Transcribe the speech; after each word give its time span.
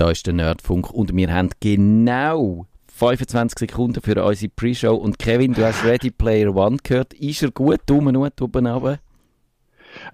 Da 0.00 0.10
ist 0.10 0.26
der 0.26 0.32
Nerdfunk 0.32 0.90
und 0.90 1.14
wir 1.14 1.30
haben 1.30 1.50
genau 1.60 2.64
25 2.96 3.58
Sekunden 3.58 4.00
für 4.00 4.24
unsere 4.24 4.50
Pre-Show. 4.50 4.94
Und 4.94 5.18
Kevin, 5.18 5.52
du 5.52 5.62
hast 5.62 5.84
Ready 5.84 6.10
Player 6.10 6.56
One 6.56 6.78
gehört. 6.82 7.12
Ist 7.12 7.42
er 7.42 7.50
gut? 7.50 7.80
Daumen 7.84 8.16
hoch, 8.16 8.30
Daumen 8.34 8.66
runter? 8.66 8.98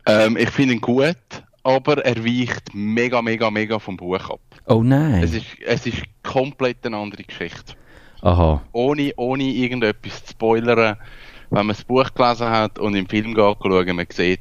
Ähm, 0.05 0.37
ich 0.37 0.51
finde 0.51 0.75
ihn 0.75 0.81
gut, 0.81 1.17
aber 1.63 2.05
er 2.05 2.17
weicht 2.17 2.75
mega, 2.75 3.23
mega, 3.23 3.49
mega 3.49 3.79
vom 3.79 3.97
Buch 3.97 4.29
ab. 4.29 4.41
Oh 4.67 4.83
nein. 4.83 5.23
Es 5.23 5.33
ist, 5.33 5.47
es 5.65 5.87
ist 5.87 6.03
komplett 6.25 6.85
eine 6.85 6.97
andere 6.97 7.23
Geschichte. 7.23 7.75
Aha. 8.23 8.61
Ohne, 8.73 9.13
ohne 9.17 9.45
irgendetwas 9.45 10.25
zu 10.25 10.33
spoilern, 10.33 10.97
wenn 11.51 11.67
man 11.67 11.77
das 11.77 11.85
Buch 11.85 12.13
gelesen 12.13 12.49
hat 12.49 12.81
und 12.81 12.97
im 12.97 13.09
Film 13.09 13.35
geht 13.35 13.57
schauen, 13.63 13.95
man 13.95 14.07
sieht 14.11 14.41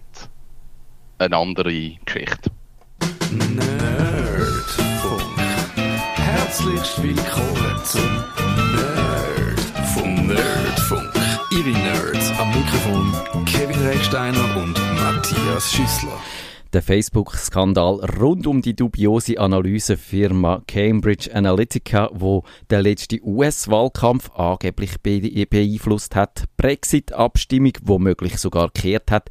eine 1.19 1.37
andere 1.37 1.91
Geschichte. 2.03 2.49
Nerdfunk. 3.29 4.14
Herzlich 6.55 7.03
willkommen 7.03 7.83
zum 7.83 8.23
Nerdfunk. 8.71 10.25
Nerdfunk. 10.25 11.11
Ihre 11.51 11.77
Nerds 11.77 12.31
am 12.39 12.47
Mikrofon 12.47 13.45
Kevin 13.45 13.85
Recksteiner 13.85 14.55
und 14.55 14.73
Matthias 14.95 15.73
Schüssler. 15.73 16.17
Der 16.71 16.81
Facebook-Skandal 16.81 18.05
rund 18.21 18.47
um 18.47 18.61
die 18.61 18.73
dubiose 18.73 19.37
Analysefirma 19.37 20.61
Cambridge 20.65 21.29
Analytica, 21.35 22.09
wo 22.13 22.45
der 22.69 22.81
letzte 22.81 23.19
US-Wahlkampf 23.21 24.31
angeblich 24.33 25.01
be 25.01 25.45
beeinflusst 25.45 26.15
hat, 26.15 26.45
Brexit-Abstimmung 26.55 27.73
womöglich 27.83 28.37
sogar 28.37 28.69
gekehrt 28.69 29.11
hat. 29.11 29.29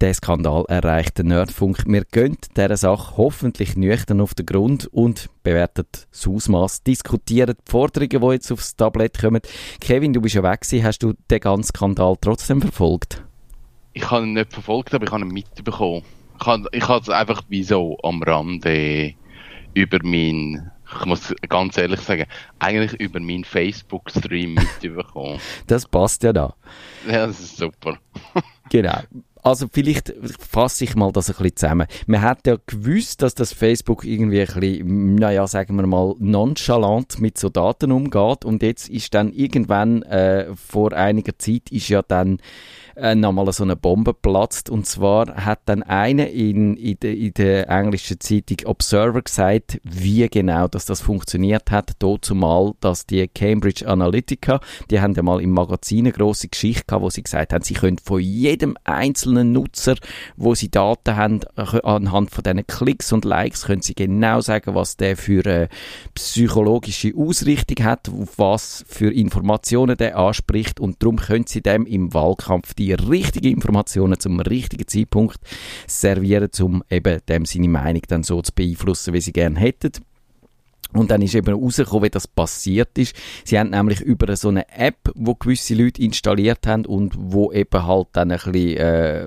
Der 0.00 0.14
Skandal 0.14 0.64
erreicht 0.68 1.18
den 1.18 1.26
Nerdfunk. 1.26 1.82
Wir 1.88 2.04
gehen 2.04 2.38
dieser 2.56 2.76
Sache 2.76 3.16
hoffentlich 3.16 3.74
nüchtern 3.74 4.20
auf 4.20 4.32
den 4.32 4.46
Grund 4.46 4.86
und 4.92 5.28
bewerten 5.42 5.86
das 5.90 6.24
Ausmaß, 6.24 6.84
diskutieren 6.84 7.56
die 7.58 7.70
Forderungen, 7.70 8.20
die 8.20 8.34
jetzt 8.34 8.52
aufs 8.52 8.76
Tablett 8.76 9.18
kommen. 9.18 9.40
Kevin, 9.80 10.12
du 10.12 10.20
bist 10.20 10.36
ja 10.36 10.44
weg 10.44 10.60
gewesen. 10.60 10.84
Hast 10.84 11.02
du 11.02 11.14
den 11.28 11.40
ganzen 11.40 11.74
Skandal 11.74 12.14
trotzdem 12.20 12.62
verfolgt? 12.62 13.24
Ich 13.92 14.08
habe 14.08 14.24
ihn 14.24 14.34
nicht 14.34 14.52
verfolgt, 14.52 14.94
aber 14.94 15.06
ich 15.06 15.10
habe 15.10 15.24
ihn 15.24 15.32
mitbekommen. 15.32 16.04
Ich 16.40 16.46
habe, 16.46 16.68
ich 16.70 16.86
habe 16.86 17.02
es 17.02 17.08
einfach 17.08 17.42
wie 17.48 17.64
so 17.64 17.98
am 18.04 18.22
Rande 18.22 19.14
über 19.74 19.98
mein, 20.04 20.70
ich 20.96 21.06
muss 21.06 21.34
ganz 21.48 21.76
ehrlich 21.76 22.00
sagen, 22.00 22.26
eigentlich 22.60 23.00
über 23.00 23.18
meinen 23.18 23.42
Facebook-Stream 23.42 24.54
mitbekommen. 24.82 25.40
Das 25.66 25.86
passt 25.86 26.22
ja 26.22 26.32
da. 26.32 26.54
Ja, 27.08 27.26
das 27.26 27.40
ist 27.40 27.56
super. 27.56 27.98
Genau. 28.70 29.00
Also 29.48 29.66
vielleicht 29.72 30.12
fasse 30.38 30.84
ich 30.84 30.94
mal 30.94 31.10
das 31.10 31.30
ein 31.30 31.36
bisschen 31.36 31.56
zusammen. 31.56 31.86
Man 32.06 32.22
hat 32.22 32.46
ja 32.46 32.56
gewusst, 32.66 33.22
dass 33.22 33.34
das 33.34 33.52
Facebook 33.52 34.04
irgendwie 34.04 34.42
ein 34.42 34.46
bisschen, 34.46 35.14
naja, 35.14 35.46
sagen 35.46 35.76
wir 35.76 35.86
mal, 35.86 36.14
nonchalant 36.18 37.18
mit 37.20 37.38
so 37.38 37.48
Daten 37.48 37.90
umgeht 37.90 38.44
und 38.44 38.62
jetzt 38.62 38.88
ist 38.90 39.14
dann 39.14 39.32
irgendwann 39.32 40.02
äh, 40.02 40.54
vor 40.54 40.92
einiger 40.92 41.38
Zeit 41.38 41.70
ist 41.70 41.88
ja 41.88 42.02
dann 42.02 42.38
äh, 42.98 43.14
nochmal 43.14 43.52
so 43.52 43.62
eine 43.62 43.76
Bombe 43.76 44.14
platzt. 44.14 44.70
Und 44.70 44.86
zwar 44.86 45.44
hat 45.44 45.60
dann 45.66 45.82
einer 45.82 46.28
in, 46.28 46.76
in, 46.76 46.98
de, 47.00 47.14
in 47.14 47.34
der 47.34 47.68
englischen 47.68 48.20
Zeitung 48.20 48.58
Observer 48.66 49.22
gesagt, 49.22 49.80
wie 49.84 50.28
genau 50.28 50.68
dass 50.68 50.86
das 50.86 51.00
funktioniert 51.00 51.70
hat, 51.70 51.96
zumal, 52.20 52.74
dass 52.80 53.06
die 53.06 53.26
Cambridge 53.28 53.86
Analytica, 53.86 54.60
die 54.90 55.00
haben 55.00 55.14
ja 55.14 55.22
mal 55.22 55.40
im 55.40 55.50
Magazin 55.50 56.00
eine 56.00 56.12
grosse 56.12 56.48
Geschichte 56.48 56.84
gehabt, 56.86 57.02
wo 57.02 57.10
sie 57.10 57.22
gesagt 57.22 57.52
haben, 57.52 57.62
sie 57.62 57.74
können 57.74 57.98
von 57.98 58.20
jedem 58.20 58.76
einzelnen 58.84 59.52
Nutzer, 59.52 59.96
wo 60.36 60.54
sie 60.54 60.70
Daten 60.70 61.16
haben, 61.16 61.40
äh, 61.56 61.80
anhand 61.82 62.30
von 62.30 62.42
diesen 62.42 62.66
Klicks 62.66 63.12
und 63.12 63.24
Likes, 63.24 63.66
können 63.66 63.82
sie 63.82 63.94
genau 63.94 64.40
sagen, 64.40 64.74
was 64.74 64.96
der 64.96 65.16
für 65.16 65.44
eine 65.44 65.68
psychologische 66.14 67.12
Ausrichtung 67.16 67.84
hat, 67.84 68.08
auf 68.08 68.38
was 68.38 68.84
für 68.88 69.12
Informationen 69.12 69.96
der 69.96 70.18
anspricht. 70.18 70.80
Und 70.80 71.02
darum 71.02 71.16
können 71.16 71.46
sie 71.46 71.62
dem 71.62 71.86
im 71.86 72.12
Wahlkampf 72.12 72.74
die 72.74 72.87
richtigen 72.94 73.52
Informationen 73.52 74.18
zum 74.18 74.40
richtigen 74.40 74.86
Zeitpunkt 74.86 75.38
servieren, 75.86 76.50
um 76.60 76.82
eben 76.90 77.20
dem 77.28 77.44
seine 77.44 77.68
Meinung 77.68 78.02
dann 78.08 78.22
so 78.22 78.42
zu 78.42 78.52
beeinflussen, 78.54 79.14
wie 79.14 79.20
sie 79.20 79.32
gerne 79.32 79.58
hätten. 79.58 79.92
Und 80.94 81.10
dann 81.10 81.20
ist 81.20 81.34
eben 81.34 81.54
rausgekommen, 81.54 82.04
wie 82.04 82.10
das 82.10 82.26
passiert 82.26 82.96
ist. 82.96 83.14
Sie 83.44 83.58
haben 83.58 83.70
nämlich 83.70 84.00
über 84.00 84.34
so 84.36 84.48
eine 84.48 84.68
App, 84.70 85.10
wo 85.14 85.34
gewisse 85.34 85.74
Leute 85.74 86.00
installiert 86.02 86.66
haben 86.66 86.86
und 86.86 87.12
wo 87.16 87.52
eben 87.52 87.86
halt 87.86 88.08
dann 88.12 88.30
ein 88.30 88.38
bisschen 88.38 88.76
äh, 88.78 89.26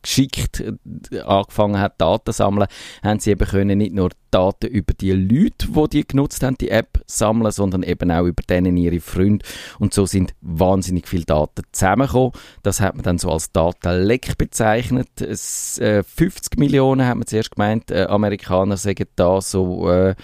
geschickt 0.00 0.60
äh, 0.60 1.20
angefangen 1.20 1.78
hat, 1.78 2.00
Daten 2.00 2.32
zu 2.32 2.38
sammeln, 2.38 2.66
haben 3.02 3.20
sie 3.20 3.32
eben 3.32 3.46
können 3.46 3.76
nicht 3.76 3.92
nur 3.92 4.08
Daten 4.30 4.68
über 4.68 4.94
die 4.94 5.12
Leute, 5.12 5.68
die 5.68 5.88
die 5.90 6.08
genutzt 6.08 6.42
haben, 6.42 6.56
die 6.58 6.70
App 6.70 7.02
sammeln, 7.06 7.52
sondern 7.52 7.82
eben 7.82 8.10
auch 8.10 8.24
über 8.24 8.42
denen 8.48 8.78
ihre 8.78 9.00
Freunde. 9.00 9.44
Und 9.78 9.92
so 9.92 10.06
sind 10.06 10.34
wahnsinnig 10.40 11.08
viele 11.08 11.26
Daten 11.26 11.62
zusammengekommen. 11.72 12.32
Das 12.62 12.80
hat 12.80 12.94
man 12.94 13.04
dann 13.04 13.18
so 13.18 13.30
als 13.30 13.52
Datenleck 13.52 14.38
bezeichnet. 14.38 15.20
Es, 15.20 15.78
äh, 15.78 16.02
50 16.02 16.58
Millionen 16.58 17.06
hat 17.06 17.16
man 17.16 17.26
zuerst 17.26 17.50
gemeint, 17.50 17.90
äh, 17.90 18.06
Amerikaner 18.08 18.78
sagen 18.78 19.08
da 19.14 19.42
so... 19.42 19.90
Äh, 19.90 20.14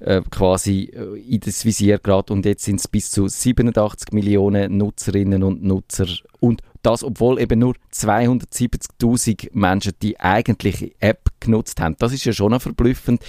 äh, 0.00 0.22
quasi 0.30 0.90
äh, 0.94 1.18
in 1.18 1.40
das 1.40 1.64
Visier 1.64 1.98
gerade 1.98 2.32
und 2.32 2.44
jetzt 2.44 2.64
sind 2.64 2.80
es 2.80 2.88
bis 2.88 3.10
zu 3.10 3.28
87 3.28 4.12
Millionen 4.12 4.76
Nutzerinnen 4.76 5.42
und 5.42 5.62
Nutzer 5.62 6.06
und 6.40 6.62
das, 6.82 7.02
obwohl 7.02 7.40
eben 7.40 7.58
nur 7.58 7.74
270.000 7.92 9.50
Menschen 9.52 9.92
die 10.02 10.20
eigentliche 10.20 10.92
App 11.00 11.30
genutzt 11.40 11.80
haben. 11.80 11.96
Das 11.98 12.12
ist 12.12 12.24
ja 12.24 12.32
schon 12.32 12.58
verblüffend, 12.60 13.24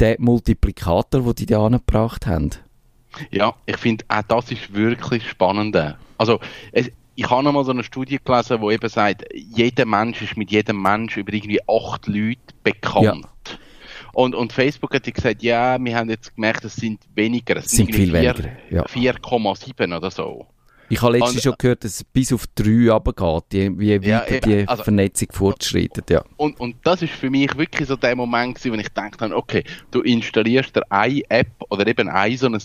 der 0.00 0.16
Multiplikator, 0.18 1.20
den 1.20 1.34
die 1.34 1.46
da 1.46 1.66
angebracht 1.66 2.26
haben. 2.26 2.50
Ja, 3.30 3.54
ich 3.66 3.76
finde, 3.76 4.04
auch 4.08 4.22
das 4.22 4.50
ist 4.50 4.72
wirklich 4.72 5.28
spannend. 5.28 5.76
Also, 6.16 6.40
es, 6.72 6.90
ich 7.14 7.28
habe 7.28 7.42
noch 7.42 7.52
mal 7.52 7.64
so 7.64 7.72
eine 7.72 7.84
Studie 7.84 8.18
gelesen, 8.24 8.60
wo 8.60 8.70
eben 8.70 8.88
sagt, 8.88 9.24
jeder 9.34 9.84
Mensch 9.84 10.22
ist 10.22 10.36
mit 10.38 10.50
jedem 10.50 10.80
Mensch 10.80 11.16
über 11.18 11.32
irgendwie 11.32 11.60
acht 11.68 12.06
Leute 12.06 12.40
bekannt. 12.62 13.04
Ja. 13.04 13.58
Und, 14.12 14.34
und 14.34 14.52
Facebook 14.52 14.94
hat 14.94 15.04
gesagt, 15.04 15.42
ja, 15.42 15.82
wir 15.82 15.96
haben 15.96 16.10
jetzt 16.10 16.34
gemerkt, 16.34 16.64
es 16.64 16.76
sind 16.76 17.00
weniger. 17.14 17.56
Es 17.56 17.70
sind, 17.70 17.86
sind 17.86 17.94
viel 17.94 18.10
4, 18.10 18.12
weniger. 18.12 18.48
Ja. 18.70 18.84
4,7 18.84 19.96
oder 19.96 20.10
so. 20.10 20.46
Ich 20.92 21.00
habe 21.00 21.16
letztens 21.16 21.36
und, 21.36 21.42
schon 21.42 21.54
gehört, 21.56 21.84
dass 21.84 21.94
es 21.94 22.04
bis 22.04 22.34
auf 22.34 22.46
3 22.54 22.90
runtergeht, 22.90 23.78
wie 23.78 23.94
weiter 24.02 24.34
ja, 24.34 24.40
die 24.40 24.68
also, 24.68 24.84
Vernetzung 24.84 25.28
fortschreitet. 25.30 26.10
Ja. 26.10 26.22
Und, 26.36 26.60
und 26.60 26.76
das 26.84 27.00
ist 27.00 27.14
für 27.14 27.30
mich 27.30 27.56
wirklich 27.56 27.88
so 27.88 27.96
der 27.96 28.14
Moment 28.14 28.56
gewesen, 28.56 28.76
wo 28.76 28.78
ich 28.78 28.90
dachte, 28.90 29.34
okay, 29.34 29.64
du 29.90 30.02
installierst 30.02 30.76
dir 30.76 30.82
eine 30.90 31.22
App 31.30 31.48
oder 31.70 31.86
eben 31.86 32.10
ein 32.10 32.36
so 32.36 32.46
ein, 32.46 32.58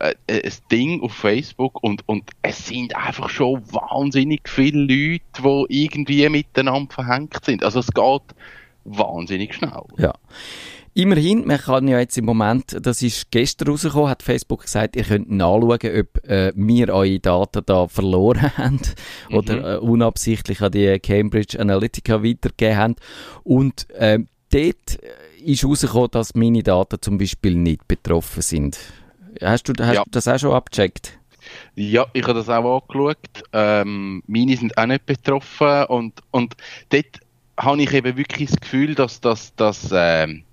äh, 0.00 0.14
ein 0.28 0.52
Ding 0.72 1.00
auf 1.00 1.12
Facebook 1.12 1.80
und, 1.84 2.02
und 2.08 2.28
es 2.42 2.66
sind 2.66 2.96
einfach 2.96 3.30
schon 3.30 3.62
wahnsinnig 3.72 4.48
viele 4.48 4.80
Leute, 4.80 5.68
die 5.70 5.84
irgendwie 5.84 6.28
miteinander 6.28 6.92
verhängt 6.92 7.44
sind. 7.44 7.62
Also 7.62 7.78
es 7.78 7.92
geht 7.92 8.22
wahnsinnig 8.84 9.54
schnell. 9.54 9.84
Ja. 9.96 10.14
Immerhin, 10.92 11.46
man 11.46 11.58
kann 11.58 11.86
ja 11.86 12.00
jetzt 12.00 12.18
im 12.18 12.24
Moment, 12.24 12.76
das 12.80 13.00
ist 13.02 13.30
gestern 13.30 13.68
rausgekommen, 13.68 14.10
hat 14.10 14.24
Facebook 14.24 14.62
gesagt, 14.62 14.96
ihr 14.96 15.04
könnt 15.04 15.30
nachschauen, 15.30 15.78
ob 16.00 16.28
äh, 16.28 16.52
wir 16.56 16.88
eure 16.88 17.20
Daten 17.20 17.62
da 17.64 17.86
verloren 17.86 18.42
haben 18.58 18.80
mhm. 19.28 19.36
oder 19.36 19.74
äh, 19.74 19.78
unabsichtlich 19.78 20.60
an 20.62 20.72
die 20.72 20.98
Cambridge 20.98 21.60
Analytica 21.60 22.24
weitergegeben 22.24 22.76
haben. 22.76 22.96
Und 23.44 23.88
äh, 23.90 24.18
dort 24.52 24.98
ist 25.44 25.64
rausgekommen, 25.64 26.10
dass 26.10 26.34
meine 26.34 26.64
Daten 26.64 27.00
zum 27.00 27.18
Beispiel 27.18 27.54
nicht 27.54 27.86
betroffen 27.86 28.42
sind. 28.42 28.78
Hast 29.40 29.68
du, 29.68 29.72
hast 29.80 29.94
ja. 29.94 30.02
du 30.02 30.10
das 30.10 30.26
auch 30.26 30.38
schon 30.38 30.52
abgecheckt? 30.52 31.18
Ja, 31.76 32.06
ich 32.12 32.24
habe 32.24 32.34
das 32.34 32.48
auch 32.48 32.82
angeschaut. 32.82 33.44
Ähm, 33.52 34.22
meine 34.26 34.56
sind 34.56 34.76
auch 34.76 34.86
nicht 34.86 35.06
betroffen 35.06 35.84
und, 35.84 36.20
und 36.32 36.56
dort 36.90 37.20
habe 37.56 37.82
ich 37.82 37.92
eben 37.92 38.16
wirklich 38.16 38.50
das 38.50 38.60
Gefühl, 38.60 38.94
dass 38.94 39.20
das, 39.20 39.54
dass, 39.54 39.90
ähm, 39.92 40.44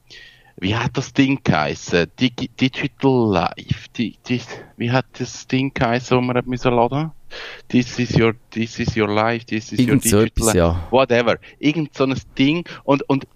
wie 0.59 0.75
hat 0.75 0.97
das 0.97 1.13
Ding 1.13 1.39
geheißen? 1.43 2.07
Digi 2.19 2.49
Digital 2.49 3.31
Life. 3.31 3.87
Die, 3.95 4.17
die, 4.27 4.41
wie 4.77 4.91
hat 4.91 5.05
das 5.13 5.47
Ding 5.47 5.71
geheißen, 5.73 6.17
wo 6.17 6.21
man 6.21 6.37
hat 6.37 6.47
müssen 6.47 6.73
laden? 6.73 7.11
This 7.67 7.99
is 7.99 8.17
your, 8.17 8.33
this 8.51 8.79
is 8.79 8.95
your 8.95 9.09
life, 9.09 9.45
this 9.45 9.71
is 9.71 9.79
Irgend 9.79 10.05
your 10.05 10.21
digital 10.21 10.21
so 10.21 10.25
etwas, 10.25 10.53
ja. 10.53 10.87
Whatever. 10.91 11.37
Irgend 11.59 11.93
so 11.93 12.05
ein 12.05 12.15
Ding. 12.37 12.63
Und, 12.83 13.07
und 13.09 13.27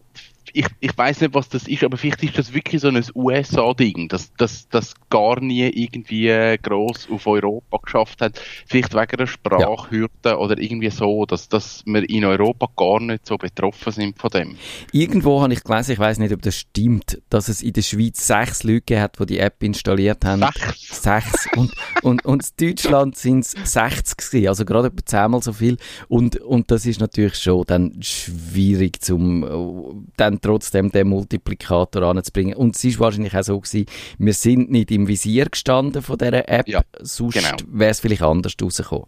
ich, 0.53 0.65
ich 0.79 0.97
weiß 0.97 1.21
nicht, 1.21 1.33
was 1.33 1.49
das 1.49 1.67
ist, 1.67 1.83
aber 1.83 1.97
vielleicht 1.97 2.23
ist 2.23 2.37
das 2.37 2.53
wirklich 2.53 2.81
so 2.81 2.87
ein 2.87 3.03
USA-Ding, 3.15 4.07
dass 4.07 4.33
das 4.35 4.67
dass 4.69 4.93
gar 5.09 5.39
nie 5.39 5.67
irgendwie 5.67 6.57
groß 6.61 7.09
auf 7.11 7.27
Europa 7.27 7.77
geschafft 7.83 8.21
hat. 8.21 8.41
Vielleicht 8.65 8.93
wegen 8.93 9.17
der 9.17 9.27
Sprachhürde 9.27 10.11
ja. 10.25 10.37
oder 10.37 10.57
irgendwie 10.57 10.89
so, 10.89 11.25
dass, 11.25 11.49
dass 11.49 11.83
wir 11.85 12.07
in 12.09 12.25
Europa 12.25 12.67
gar 12.75 12.99
nicht 12.99 13.25
so 13.25 13.37
betroffen 13.37 13.91
sind 13.91 14.17
von 14.17 14.29
dem. 14.29 14.55
Irgendwo 14.91 15.41
habe 15.41 15.53
ich 15.53 15.63
gelesen, 15.63 15.93
ich 15.93 15.99
weiß 15.99 16.19
nicht, 16.19 16.33
ob 16.33 16.41
das 16.41 16.57
stimmt, 16.57 17.21
dass 17.29 17.47
es 17.47 17.61
in 17.61 17.73
der 17.73 17.81
Schweiz 17.81 18.25
sechs 18.25 18.63
Leute 18.63 19.01
hat, 19.01 19.19
die 19.19 19.25
die 19.25 19.39
App 19.39 19.61
installiert 19.63 20.25
haben. 20.25 20.41
Sechs? 20.41 21.03
Sechs. 21.03 21.47
Und, 21.55 21.73
und, 22.03 22.25
und 22.25 22.43
in 22.59 22.67
Deutschland 22.67 23.17
sind 23.17 23.45
es 23.45 23.51
60 23.51 24.17
gewesen, 24.17 24.47
also 24.47 24.65
gerade 24.65 24.87
etwa 24.87 25.05
zehnmal 25.05 25.41
so 25.41 25.53
viel. 25.53 25.77
Und, 26.07 26.37
und 26.37 26.71
das 26.71 26.85
ist 26.85 26.99
natürlich 26.99 27.35
schon 27.35 27.63
dann 27.67 28.01
schwierig 28.01 29.01
zum, 29.01 30.07
dann 30.17 30.40
trotzdem 30.41 30.91
den 30.91 31.07
Multiplikator 31.07 32.03
anzubringen. 32.03 32.55
Und 32.55 32.75
es 32.75 32.83
ist 32.83 32.99
wahrscheinlich 32.99 33.35
auch 33.35 33.43
so 33.43 33.59
gewesen, 33.59 33.85
wir 34.17 34.33
sind 34.33 34.71
nicht 34.71 34.91
im 34.91 35.07
Visier 35.07 35.45
gestanden 35.45 36.01
von 36.01 36.17
dieser 36.17 36.47
App, 36.49 36.67
Ja, 36.67 36.81
sonst 36.99 37.35
genau. 37.35 37.55
wäre 37.67 37.91
es 37.91 37.99
vielleicht 37.99 38.21
anders 38.21 38.53
rausgekommen. 38.61 39.05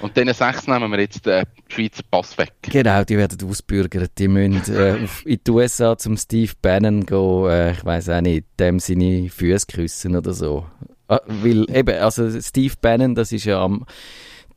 Und 0.00 0.16
diesen 0.16 0.32
sechs 0.32 0.66
nehmen 0.68 0.92
wir 0.92 1.00
jetzt 1.00 1.26
den 1.26 1.44
Schweizer 1.66 2.04
Pass 2.08 2.38
weg. 2.38 2.52
Genau, 2.62 3.02
die 3.02 3.16
werden 3.18 3.48
ausbürgert. 3.48 4.12
Die 4.18 4.28
müssen 4.28 4.76
äh, 4.76 4.96
auf, 5.02 5.26
in 5.26 5.40
die 5.44 5.50
USA 5.50 5.98
zum 5.98 6.16
Steve 6.16 6.52
Bannon 6.62 7.04
gehen, 7.04 7.46
äh, 7.50 7.72
ich 7.72 7.84
weiß 7.84 8.10
auch 8.10 8.20
nicht, 8.20 8.46
dem 8.60 8.78
seine 8.78 9.28
Füße 9.28 9.66
küssen 9.66 10.14
oder 10.14 10.32
so. 10.32 10.66
Ah, 11.08 11.20
weil 11.26 11.66
eben, 11.74 11.98
also 11.98 12.30
Steve 12.40 12.74
Bannon, 12.80 13.14
das 13.14 13.32
ist 13.32 13.44
ja 13.44 13.60
am 13.60 13.86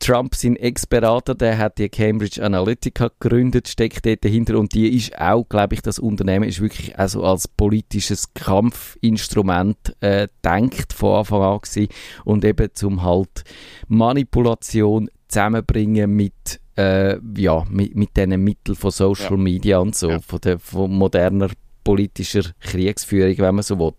Trump 0.01 0.35
sein 0.35 0.55
Ex-Berater, 0.55 1.35
der 1.35 1.57
hat 1.57 1.77
die 1.77 1.87
Cambridge 1.87 2.43
Analytica 2.43 3.09
gegründet, 3.19 3.67
steckt 3.67 4.05
dort 4.05 4.25
dahinter 4.25 4.57
und 4.57 4.73
die 4.73 4.95
ist 4.97 5.17
auch, 5.17 5.47
glaube 5.47 5.75
ich, 5.75 5.81
das 5.81 5.99
Unternehmen 5.99 6.49
ist 6.49 6.59
wirklich 6.59 6.97
also 6.99 7.23
als 7.23 7.47
politisches 7.47 8.33
Kampfinstrument 8.33 9.95
äh, 10.01 10.27
denkt 10.43 10.93
von 10.93 11.19
Anfang 11.19 11.41
an 11.41 11.59
gewesen 11.59 11.87
und 12.25 12.43
eben 12.43 12.69
zum 12.73 13.03
halt 13.03 13.43
Manipulation 13.87 15.09
zusammenbringen 15.27 16.11
mit 16.15 16.59
äh, 16.77 17.17
ja, 17.37 17.63
mit, 17.69 17.95
mit 17.95 18.15
diesen 18.17 18.43
Mitteln 18.43 18.75
von 18.75 18.91
Social 18.91 19.31
Ja. 19.31 19.37
Media 19.37 19.77
und 19.79 19.95
so, 19.95 20.09
Ja. 20.09 20.19
von, 20.19 20.39
der, 20.41 20.57
von 20.57 20.91
moderner 20.91 21.49
politischer 21.83 22.43
Kriegsführung, 22.59 23.37
wenn 23.37 23.55
man 23.55 23.63
so 23.63 23.79
will. 23.79 23.93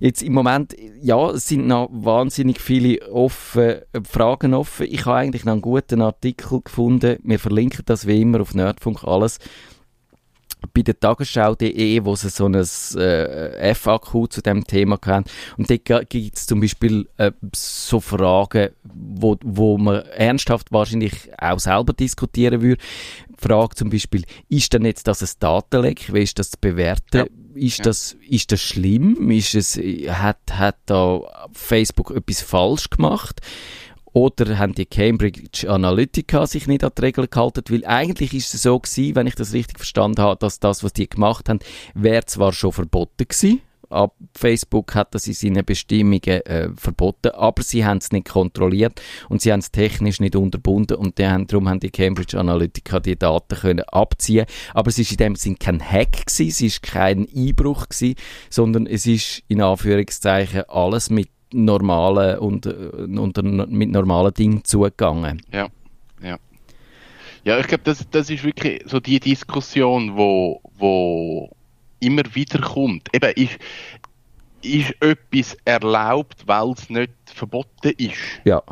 Jetzt 0.00 0.22
im 0.22 0.32
Moment, 0.32 0.74
ja, 1.00 1.30
es 1.30 1.48
sind 1.48 1.66
noch 1.66 1.88
wahnsinnig 1.92 2.60
viele 2.60 3.00
offen, 3.10 3.62
äh, 3.62 3.82
Fragen 4.08 4.54
offen. 4.54 4.86
Ich 4.90 5.06
habe 5.06 5.18
eigentlich 5.18 5.44
noch 5.44 5.52
einen 5.52 5.62
guten 5.62 6.02
Artikel 6.02 6.60
gefunden. 6.62 7.18
Wir 7.22 7.38
verlinken 7.38 7.82
das 7.86 8.06
wie 8.06 8.20
immer 8.20 8.40
auf 8.40 8.54
Nerdfunk 8.54 9.04
alles 9.04 9.38
bei 10.72 10.82
der 10.82 10.98
Tagesschau.de, 10.98 12.04
wo 12.04 12.16
sie 12.16 12.30
so 12.30 12.46
ein 12.46 12.54
äh, 12.54 13.74
FAQ 13.74 14.30
zu 14.30 14.40
dem 14.42 14.64
Thema 14.64 14.98
haben. 15.06 15.24
Und 15.56 15.70
dort 15.70 16.08
gibt 16.10 16.36
es 16.36 16.46
zum 16.46 16.60
Beispiel 16.60 17.08
äh, 17.18 17.32
so 17.54 18.00
Fragen, 18.00 18.70
wo, 18.84 19.36
wo 19.42 19.78
man 19.78 20.02
ernsthaft 20.06 20.72
wahrscheinlich 20.72 21.30
auch 21.38 21.58
selber 21.58 21.92
diskutieren 21.92 22.62
würde. 22.62 22.82
Frage 23.36 23.74
zum 23.74 23.90
Beispiel, 23.90 24.24
ist 24.48 24.72
denn 24.72 24.84
jetzt 24.84 25.06
das 25.06 25.22
ein 25.22 25.28
Datenleck? 25.40 26.12
Wie 26.14 26.22
ist 26.22 26.38
das 26.38 26.52
zu 26.52 26.58
bewerten? 26.60 27.16
Ja. 27.16 27.26
Ist, 27.54 27.78
Ja. 27.78 27.84
das, 27.84 28.16
ist 28.28 28.50
das 28.52 28.60
schlimm? 28.60 29.30
Ist 29.30 29.54
es, 29.54 29.76
hat, 29.76 30.38
hat 30.52 30.76
da 30.86 31.20
Facebook 31.52 32.10
etwas 32.10 32.40
falsch 32.40 32.90
gemacht? 32.90 33.40
Oder 34.14 34.58
haben 34.58 34.76
die 34.76 34.86
Cambridge 34.86 35.68
Analytica 35.68 36.46
sich 36.46 36.68
nicht 36.68 36.84
an 36.84 36.92
die 36.96 37.02
Regeln 37.02 37.28
gehalten? 37.28 37.64
Weil 37.68 37.84
eigentlich 37.84 38.32
ist 38.32 38.54
es 38.54 38.62
so 38.62 38.78
gewesen, 38.78 39.16
wenn 39.16 39.26
ich 39.26 39.34
das 39.34 39.52
richtig 39.52 39.78
verstanden 39.78 40.22
habe, 40.22 40.38
dass 40.38 40.60
das, 40.60 40.84
was 40.84 40.92
die 40.92 41.08
gemacht 41.08 41.48
haben, 41.48 41.58
wäre 41.94 42.24
zwar 42.24 42.52
schon 42.52 42.70
verboten 42.70 43.26
gewesen. 43.28 43.60
Facebook 44.36 44.94
hat 44.94 45.14
das 45.14 45.26
in 45.26 45.34
seinen 45.34 45.64
Bestimmungen 45.64 46.22
äh, 46.24 46.68
verboten, 46.76 47.30
aber 47.32 47.62
sie 47.62 47.84
haben 47.84 47.98
es 47.98 48.12
nicht 48.12 48.28
kontrolliert 48.28 49.00
und 49.28 49.42
sie 49.42 49.52
haben 49.52 49.60
es 49.60 49.70
technisch 49.70 50.20
nicht 50.20 50.36
unterbunden 50.36 50.96
und 50.96 51.18
haben, 51.20 51.46
darum 51.46 51.68
haben 51.68 51.80
die 51.80 51.90
Cambridge 51.90 52.38
Analytica 52.38 53.00
die 53.00 53.18
Daten 53.18 53.56
können 53.56 53.84
abziehen. 53.84 54.46
Aber 54.72 54.88
es 54.88 54.98
ist 54.98 55.10
in 55.10 55.18
dem 55.18 55.36
Sinn 55.36 55.58
kein 55.58 55.80
Hack 55.80 56.26
gewesen, 56.26 56.48
es 56.48 56.60
ist 56.60 56.82
kein 56.82 57.28
Einbruch 57.34 57.88
gewesen, 57.88 58.14
sondern 58.48 58.86
es 58.86 59.06
ist 59.06 59.42
in 59.48 59.60
Anführungszeichen 59.60 60.68
alles 60.68 61.10
mit 61.10 61.28
normalen 61.54 62.38
und, 62.38 62.66
äh, 62.66 62.70
unter, 62.70 63.42
mit 63.42 63.90
normalen 63.90 64.34
Dingen 64.34 64.64
zugegangen. 64.64 65.42
Ja, 65.52 65.68
ja. 66.22 66.38
Ja, 67.44 67.58
ich 67.58 67.66
glaube, 67.66 67.84
das, 67.84 68.08
das 68.10 68.30
ist 68.30 68.42
wirklich 68.42 68.82
so 68.86 69.00
die 69.00 69.20
Diskussion, 69.20 70.16
wo, 70.16 70.60
wo 70.78 71.50
immer 72.00 72.22
wieder 72.34 72.60
kommt. 72.60 73.08
Eben, 73.14 73.32
ist, 73.34 73.58
ist 74.62 74.94
etwas 75.02 75.56
erlaubt, 75.66 76.42
weil 76.46 76.70
es 76.70 76.88
nicht 76.88 77.12
verboten 77.26 77.92
ist? 77.98 78.16
Ja, 78.44 78.62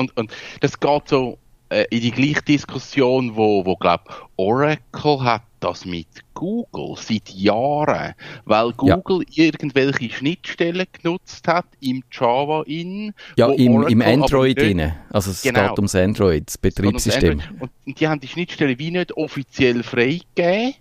Und, 0.00 0.16
und 0.16 0.32
das 0.60 0.78
geht 0.78 1.08
so 1.08 1.38
äh, 1.68 1.84
in 1.90 2.00
die 2.00 2.10
gleiche 2.10 2.42
Diskussion, 2.42 3.36
wo, 3.36 3.64
wo 3.66 3.76
glaub, 3.76 4.28
Oracle 4.36 5.22
hat 5.22 5.42
das 5.60 5.84
mit 5.84 6.06
Google 6.34 6.94
seit 6.96 7.28
Jahren, 7.30 8.14
weil 8.44 8.72
Ja. 8.82 8.96
Google 8.96 9.24
irgendwelche 9.34 10.10
Schnittstellen 10.10 10.86
genutzt 10.92 11.46
hat 11.46 11.66
im 11.80 12.02
Java 12.10 12.62
in. 12.66 13.12
ja 13.36 13.48
im, 13.52 13.82
im 13.86 14.02
Android 14.02 14.58
rein. 14.60 14.96
Also 15.10 15.30
es 15.30 15.42
Genau. 15.42 15.68
geht 15.68 15.78
ums 15.78 15.94
Android, 15.94 16.46
das 16.46 16.58
Betriebssystem. 16.58 17.40
Und, 17.60 17.70
und 17.86 18.00
die 18.00 18.08
haben 18.08 18.20
die 18.20 18.28
Schnittstelle 18.28 18.78
wie 18.78 18.90
nicht 18.90 19.12
offiziell 19.16 19.82
freigegeben. 19.82 20.74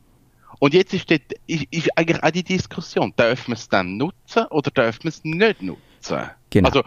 Und 0.60 0.74
jetzt 0.74 0.94
ist, 0.94 1.10
dort, 1.10 1.22
ist, 1.48 1.66
ist 1.72 1.90
eigentlich 1.98 2.22
auch 2.22 2.31
die 2.31 2.44
Diskussion, 2.44 3.14
darf 3.16 3.48
man 3.48 3.56
es 3.56 3.70
dann 3.70 3.98
nutzen 3.98 4.46
oder 4.50 4.72
darf 4.72 5.00
man 5.04 5.10
es 5.10 5.24
nicht 5.24 5.62
nutzen? 5.62 6.30
Genau. 6.50 6.68
Also, 6.68 6.84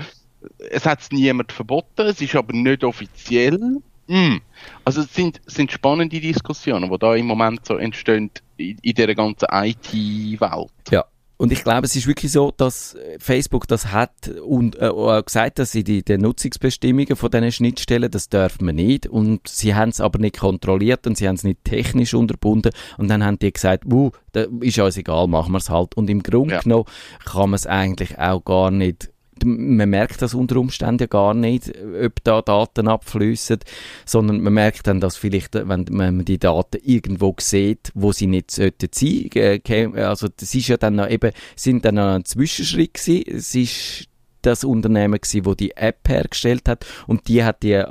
es 0.70 0.84
hat 0.84 1.00
es 1.00 1.10
niemand 1.10 1.52
verboten, 1.52 2.02
es 2.06 2.20
ist 2.20 2.34
aber 2.34 2.52
nicht 2.52 2.84
offiziell. 2.84 3.78
Mm. 4.12 4.42
Also 4.84 5.00
es 5.00 5.14
sind, 5.14 5.40
sind 5.46 5.72
spannende 5.72 6.20
Diskussionen, 6.20 6.90
die 6.90 6.98
da 6.98 7.14
im 7.14 7.26
Moment 7.26 7.64
so 7.64 7.76
entstehen 7.76 8.30
in, 8.58 8.76
in 8.82 8.94
dieser 8.94 9.14
ganzen 9.14 9.46
IT-Welt. 9.50 10.70
Ja. 10.90 11.04
Und 11.38 11.50
ich 11.50 11.64
glaube, 11.64 11.86
es 11.86 11.96
ist 11.96 12.06
wirklich 12.06 12.30
so, 12.30 12.52
dass 12.56 12.96
Facebook 13.18 13.66
das 13.66 13.90
hat 13.90 14.28
und 14.46 14.80
äh, 14.80 14.86
auch 14.86 15.24
gesagt, 15.24 15.58
dass 15.58 15.72
sie 15.72 15.82
die, 15.82 16.04
die 16.04 16.16
Nutzungsbestimmungen 16.16 17.16
von 17.16 17.30
diesen 17.32 17.50
Schnittstellen, 17.50 18.10
das 18.10 18.28
dürfen 18.28 18.66
man 18.66 18.76
nicht. 18.76 19.08
Und 19.08 19.48
sie 19.48 19.74
haben 19.74 19.88
es 19.88 20.00
aber 20.00 20.20
nicht 20.20 20.38
kontrolliert 20.38 21.04
und 21.06 21.16
sie 21.16 21.26
haben 21.26 21.34
es 21.34 21.42
nicht 21.42 21.64
technisch 21.64 22.14
unterbunden. 22.14 22.70
Und 22.96 23.08
dann 23.08 23.24
haben 23.24 23.40
die 23.40 23.52
gesagt, 23.52 23.86
uh, 23.86 24.12
ist 24.60 24.78
uns 24.78 24.96
egal, 24.98 25.26
machen 25.26 25.52
wir 25.52 25.58
es 25.58 25.68
halt. 25.68 25.96
Und 25.96 26.08
im 26.10 26.22
Grunde 26.22 26.54
Ja. 26.54 26.60
genommen 26.60 26.84
kann 27.24 27.50
man 27.50 27.54
es 27.54 27.66
eigentlich 27.66 28.18
auch 28.20 28.44
gar 28.44 28.70
nicht 28.70 29.11
man 29.44 29.88
merkt 29.90 30.22
das 30.22 30.34
unter 30.34 30.56
Umständen 30.56 31.00
ja 31.02 31.06
gar 31.06 31.34
nicht, 31.34 31.72
ob 32.04 32.22
da 32.24 32.42
Daten 32.42 32.88
abfließen, 32.88 33.58
sondern 34.04 34.40
man 34.40 34.52
merkt 34.54 34.86
dann, 34.86 35.00
dass 35.00 35.16
vielleicht, 35.16 35.54
wenn 35.54 35.86
man 35.90 36.24
die 36.24 36.38
Daten 36.38 36.78
irgendwo 36.82 37.34
sieht, 37.40 37.90
wo 37.94 38.12
sie 38.12 38.26
nicht 38.26 38.50
sollten 38.50 38.88
sein, 38.92 39.30
äh, 39.34 39.60
käm- 39.64 39.96
also 39.96 40.28
das 40.36 40.54
ist 40.54 40.68
ja 40.68 40.76
dann 40.76 40.96
noch 40.96 41.08
eben, 41.08 41.32
sind 41.56 41.84
dann 41.84 41.96
noch 41.96 42.14
ein 42.14 42.24
Zwischenschritt 42.24 42.94
gewesen, 42.94 43.24
es 43.28 43.54
ist 43.54 44.08
das 44.42 44.64
Unternehmen 44.64 45.20
gewesen, 45.20 45.46
wo 45.46 45.54
die 45.54 45.76
App 45.76 46.08
hergestellt 46.08 46.68
hat 46.68 46.84
und 47.06 47.28
die 47.28 47.44
hat 47.44 47.62
die 47.62 47.72
äh, 47.74 47.84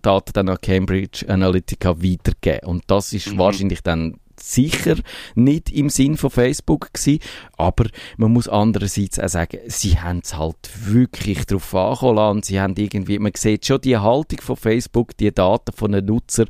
Daten 0.00 0.32
dann 0.32 0.48
an 0.48 0.58
Cambridge 0.60 1.26
Analytica 1.28 2.02
weitergegeben 2.02 2.68
und 2.68 2.84
das 2.86 3.12
ist 3.12 3.32
Mhm. 3.34 3.38
wahrscheinlich 3.38 3.82
dann 3.82 4.16
sicher 4.40 4.96
nicht 5.34 5.70
im 5.70 5.90
Sinn 5.90 6.16
von 6.16 6.30
Facebook 6.30 6.92
gewesen, 6.92 7.20
aber 7.56 7.86
man 8.16 8.32
muss 8.32 8.48
andererseits 8.48 9.18
auch 9.18 9.28
sagen, 9.28 9.58
sie 9.66 9.98
haben 9.98 10.20
es 10.22 10.36
halt 10.36 10.70
wirklich 10.86 11.40
ankommen 11.50 12.16
lassen. 12.16 12.42
Sie 12.42 12.60
haben 12.60 12.74
irgendwie, 12.76 13.18
man 13.18 13.32
sieht 13.36 13.66
schon 13.66 13.80
die 13.80 13.96
Haltung 13.96 14.40
von 14.40 14.56
Facebook, 14.56 15.16
die 15.16 15.32
Daten 15.32 15.72
von 15.72 15.92
den 15.92 16.04
Nutzer, 16.04 16.46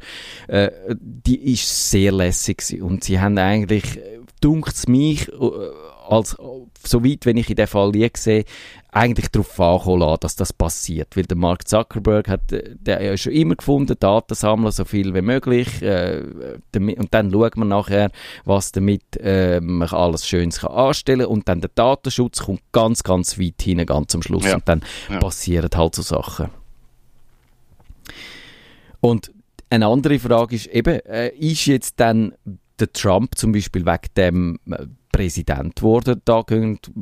äh, 0.47 0.71
die 1.01 1.53
ist 1.53 1.91
sehr 1.91 2.13
lässig 2.13 2.59
gewesen. 2.59 2.83
und 2.83 3.05
sie 3.05 3.21
haben 3.21 3.39
eigentlich, 3.39 3.97
äh, 3.97 4.21
dunkt's 4.41 4.89
mich, 4.89 5.29
äh, 5.29 5.35
als, 6.09 6.37
soweit, 6.85 7.27
wenn 7.27 7.37
ich 7.37 7.51
in 7.51 7.57
dem 7.57 7.67
Fall 7.67 7.95
je 7.95 8.11
sehe, 8.17 8.45
eigentlich 8.91 9.29
darauf 9.29 9.61
ankommen 9.61 10.17
dass 10.21 10.35
das 10.37 10.53
passiert. 10.53 11.17
Weil 11.17 11.25
der 11.25 11.37
Mark 11.37 11.69
Zuckerberg 11.69 12.29
hat, 12.29 12.51
äh, 12.53 12.75
der 12.79 13.03
ja 13.03 13.17
schon 13.17 13.33
immer 13.33 13.55
gefunden, 13.55 13.97
Daten 13.99 14.35
sammeln 14.35 14.73
so 14.73 14.85
viel 14.85 15.15
wie 15.15 15.21
möglich, 15.23 15.83
äh, 15.83 16.23
damit, 16.73 16.99
und 16.99 17.13
dann 17.13 17.31
schaut 17.31 17.57
man 17.57 17.69
nachher, 17.69 18.11
was 18.45 18.73
damit 18.73 19.03
äh, 19.21 19.61
man 19.61 19.89
alles 19.89 20.27
Schönes 20.27 20.61
kann 20.61 20.73
anstellen 20.73 21.27
und 21.27 21.49
dann 21.49 21.61
der 21.61 21.71
Datenschutz 21.75 22.41
kommt 22.41 22.63
ganz, 22.73 23.03
ganz 23.03 23.39
weit 23.39 23.61
hin, 23.61 23.85
ganz 23.85 24.15
am 24.15 24.23
Schluss 24.23 24.47
Ja. 24.47 24.55
und 24.57 24.69
dann 24.69 24.83
Ja. 25.11 25.19
passieren 25.19 25.69
halt 25.75 25.95
so 25.95 26.03
Sachen. 26.03 26.49
Und 29.01 29.33
eine 29.71 29.87
andere 29.87 30.19
Frage 30.19 30.57
ist 30.57 30.67
eben, 30.67 31.01
äh, 31.07 31.29
ist 31.37 31.67
jetzt 31.67 32.01
dann 32.01 32.35
der 32.81 32.93
Trump 32.93 33.37
zum 33.37 33.53
Beispiel 33.53 33.85
wegen 33.85 34.09
dem 34.17 34.59
äh, 34.71 34.87
Präsident 35.19 35.75
geworden? 35.75 36.23
Da 36.25 36.45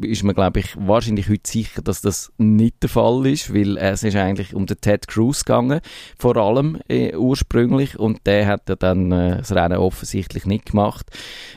ist 0.00 0.22
man, 0.24 0.34
glaube 0.34 0.60
ich, 0.60 0.74
wahrscheinlich 0.78 1.28
heute 1.28 1.50
sicher, 1.50 1.82
dass 1.82 2.00
das 2.00 2.32
nicht 2.38 2.82
der 2.82 2.88
Fall 2.88 3.26
ist, 3.26 3.52
weil 3.52 3.76
es 3.76 4.02
ist 4.04 4.16
eigentlich 4.16 4.54
um 4.54 4.64
den 4.64 4.80
Ted 4.80 5.06
Cruz 5.06 5.44
gegangen, 5.44 5.80
vor 6.18 6.38
allem 6.38 6.78
äh, 6.88 7.14
ursprünglich, 7.14 7.98
und 7.98 8.26
der 8.26 8.46
hat 8.46 8.70
ja 8.70 8.76
dann 8.76 9.12
äh, 9.12 9.36
das 9.36 9.54
Rennen 9.54 9.76
offensichtlich 9.76 10.46
nicht 10.46 10.64
gemacht. 10.64 11.10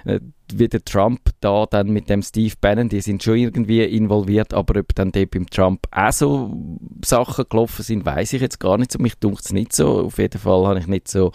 Äh, 0.03 0.19
wie 0.57 0.67
der 0.67 0.83
Trump 0.83 1.21
da 1.41 1.65
dann 1.65 1.89
mit 1.89 2.09
dem 2.09 2.21
Steve 2.21 2.53
Bannon, 2.59 2.89
die 2.89 3.01
sind 3.01 3.23
schon 3.23 3.37
irgendwie 3.37 3.83
involviert, 3.83 4.53
aber 4.53 4.79
ob 4.79 4.95
dann 4.95 5.11
dort 5.11 5.31
beim 5.31 5.49
Trump 5.49 5.87
auch 5.91 6.11
so 6.11 6.57
Sachen 7.03 7.45
gelaufen 7.49 7.83
sind, 7.83 8.05
weiß 8.05 8.33
ich 8.33 8.41
jetzt 8.41 8.59
gar 8.59 8.77
nicht 8.77 8.91
so. 8.91 8.99
Mich 8.99 9.15
dunkt 9.15 9.45
es 9.45 9.53
nicht 9.53 9.73
so. 9.73 10.05
Auf 10.05 10.17
jeden 10.17 10.39
Fall 10.39 10.67
habe 10.67 10.79
ich 10.79 10.87
nicht 10.87 11.07
so 11.07 11.31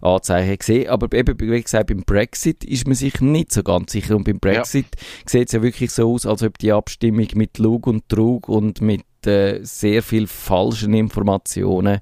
Anzeichen 0.00 0.58
gesehen. 0.58 0.88
Aber 0.88 1.12
eben, 1.16 1.38
wie 1.40 1.62
gesagt, 1.62 1.88
beim 1.88 2.04
Brexit 2.04 2.64
ist 2.64 2.86
man 2.86 2.94
sich 2.94 3.20
nicht 3.20 3.52
so 3.52 3.62
ganz 3.62 3.92
sicher. 3.92 4.16
Und 4.16 4.24
beim 4.24 4.38
Brexit 4.38 4.86
sieht 5.24 5.48
es 5.48 5.52
ja 5.52 5.62
wirklich 5.62 5.90
so 5.90 6.12
aus, 6.12 6.26
als 6.26 6.42
ob 6.42 6.58
die 6.58 6.72
Abstimmung 6.72 7.28
mit 7.34 7.58
Lug 7.58 7.86
und 7.86 8.08
Trug 8.08 8.48
und 8.48 8.80
mit 8.80 9.04
äh, 9.26 9.60
sehr 9.62 10.02
viel 10.02 10.26
falschen 10.26 10.94
Informationen 10.94 12.00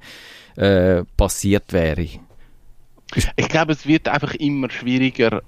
äh, 0.56 1.04
passiert 1.16 1.72
wäre. 1.72 2.08
Ich 3.36 3.48
glaube, 3.48 3.72
es 3.72 3.86
wird 3.86 4.08
einfach 4.08 4.34
immer 4.34 4.70
schwieriger, 4.70 5.42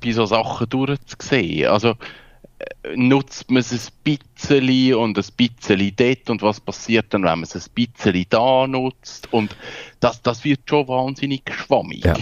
bei 0.00 0.12
so 0.12 0.26
Sachen 0.26 0.68
durchzusehen. 0.68 1.68
Also 1.68 1.94
äh, 2.58 2.96
nutzt 2.96 3.50
man 3.50 3.60
es 3.60 3.72
ein 3.72 3.92
bisschen 4.04 4.94
und 4.94 5.18
ein 5.18 5.24
bisschen 5.36 5.96
dort 5.96 6.30
und 6.30 6.42
was 6.42 6.60
passiert 6.60 7.06
dann, 7.10 7.22
wenn 7.22 7.40
man 7.40 7.42
es 7.42 7.54
ein 7.54 7.72
bisschen 7.74 8.26
da 8.30 8.66
nutzt 8.66 9.32
und 9.32 9.56
das, 10.00 10.22
das 10.22 10.44
wird 10.44 10.60
schon 10.66 10.88
wahnsinnig 10.88 11.42
schwammig. 11.50 12.04
Ja. 12.04 12.16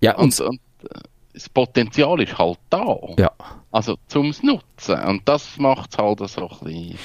Ja, 0.00 0.16
und, 0.16 0.38
und, 0.40 0.50
und 0.50 0.90
äh, 0.90 1.00
das 1.32 1.48
Potenzial 1.48 2.20
ist 2.22 2.38
halt 2.38 2.58
da. 2.70 2.96
Ja. 3.18 3.30
Also 3.70 3.98
zum 4.06 4.32
Nutzen. 4.42 4.98
Und 5.00 5.28
das 5.28 5.58
macht 5.58 5.90
es 5.92 5.98
halt 5.98 6.18
so 6.28 6.48
ein 6.48 6.58
bisschen 6.60 6.98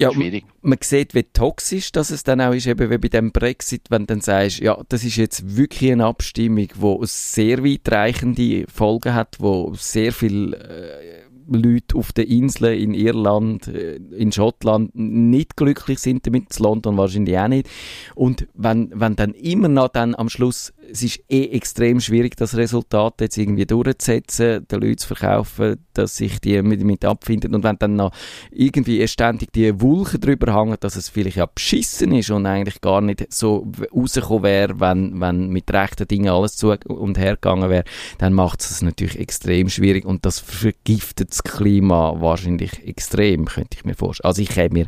ja, 0.00 0.12
schwierig. 0.12 0.44
Man 0.62 0.78
sieht, 0.80 1.14
wie 1.14 1.24
toxisch 1.24 1.92
das 1.92 2.10
es 2.10 2.24
dann 2.24 2.40
auch 2.40 2.52
ist, 2.52 2.66
eben 2.66 2.90
wie 2.90 2.98
bei 2.98 3.08
dem 3.08 3.32
Brexit, 3.32 3.82
wenn 3.90 4.02
du 4.02 4.06
dann 4.06 4.20
sagst, 4.20 4.60
ja, 4.60 4.82
das 4.88 5.04
ist 5.04 5.16
jetzt 5.16 5.56
wirklich 5.56 5.92
eine 5.92 6.06
Abstimmung, 6.06 6.68
die 6.68 6.98
sehr 7.02 7.62
weitreichende 7.64 8.64
Folgen 8.72 9.14
hat, 9.14 9.36
wo 9.40 9.74
sehr 9.74 10.12
viel 10.12 10.54
äh, 10.54 11.20
Leute 11.50 11.96
auf 11.96 12.12
den 12.12 12.28
Inseln 12.28 12.78
in 12.78 12.94
Irland, 12.94 13.68
äh, 13.68 13.96
in 13.96 14.32
Schottland 14.32 14.94
nicht 14.94 15.56
glücklich 15.56 15.98
sind 15.98 16.26
damit, 16.26 16.56
in 16.56 16.64
London 16.64 16.96
wahrscheinlich 16.96 17.38
auch 17.38 17.48
nicht. 17.48 17.68
Und 18.14 18.46
wenn, 18.54 18.90
wenn 18.94 19.16
dann 19.16 19.34
immer 19.34 19.68
noch 19.68 19.88
dann 19.88 20.14
am 20.14 20.28
Schluss, 20.28 20.72
es 20.90 21.02
ist 21.02 21.22
eh 21.28 21.46
extrem 21.46 22.00
schwierig, 22.00 22.36
das 22.36 22.56
Resultat 22.56 23.20
jetzt 23.20 23.36
irgendwie 23.36 23.66
durchzusetzen, 23.66 24.66
den 24.66 24.80
Leuten 24.80 24.98
zu 24.98 25.08
verkaufen, 25.08 25.76
dass 25.94 26.16
sich 26.16 26.40
die 26.40 26.60
mit, 26.62 26.82
mit 26.84 27.04
abfinden 27.04 27.54
und 27.54 27.64
wenn 27.64 27.78
dann 27.78 27.96
noch 27.96 28.12
irgendwie 28.50 29.06
ständig 29.08 29.52
die 29.52 29.80
Wulchen 29.80 30.20
drüber 30.20 30.54
hängen, 30.54 30.76
dass 30.80 30.96
es 30.96 31.08
vielleicht 31.08 31.36
ja 31.36 31.46
beschissen 31.46 32.12
ist 32.12 32.30
und 32.30 32.46
eigentlich 32.46 32.80
gar 32.80 33.00
nicht 33.00 33.32
so 33.32 33.70
rausgekommen 33.94 34.44
wäre, 34.44 34.80
wenn, 34.80 35.20
wenn 35.20 35.48
mit 35.50 35.72
rechten 35.72 36.08
Dingen 36.08 36.30
alles 36.30 36.56
zu 36.56 36.76
und 36.86 37.18
her 37.18 37.34
gegangen 37.34 37.70
wäre, 37.70 37.84
dann 38.18 38.32
macht 38.32 38.60
es 38.60 38.82
natürlich 38.82 39.18
extrem 39.18 39.68
schwierig 39.68 40.04
und 40.04 40.24
das 40.26 40.38
vergiftet 40.38 41.30
das 41.30 41.42
Klima 41.42 42.20
wahrscheinlich 42.20 42.86
extrem, 42.86 43.46
könnte 43.46 43.76
ich 43.76 43.84
mir 43.84 43.94
vorstellen. 43.94 44.28
Also 44.28 44.42
ich 44.42 44.48
käme 44.50 44.70
mir, 44.72 44.86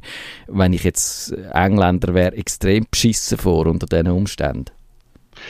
wenn 0.48 0.72
ich 0.72 0.84
jetzt 0.84 1.32
Engländer 1.52 2.14
wäre, 2.14 2.36
extrem 2.36 2.86
beschissen 2.90 3.38
vor 3.38 3.66
unter 3.66 3.86
diesen 3.86 4.10
Umständen. 4.10 4.81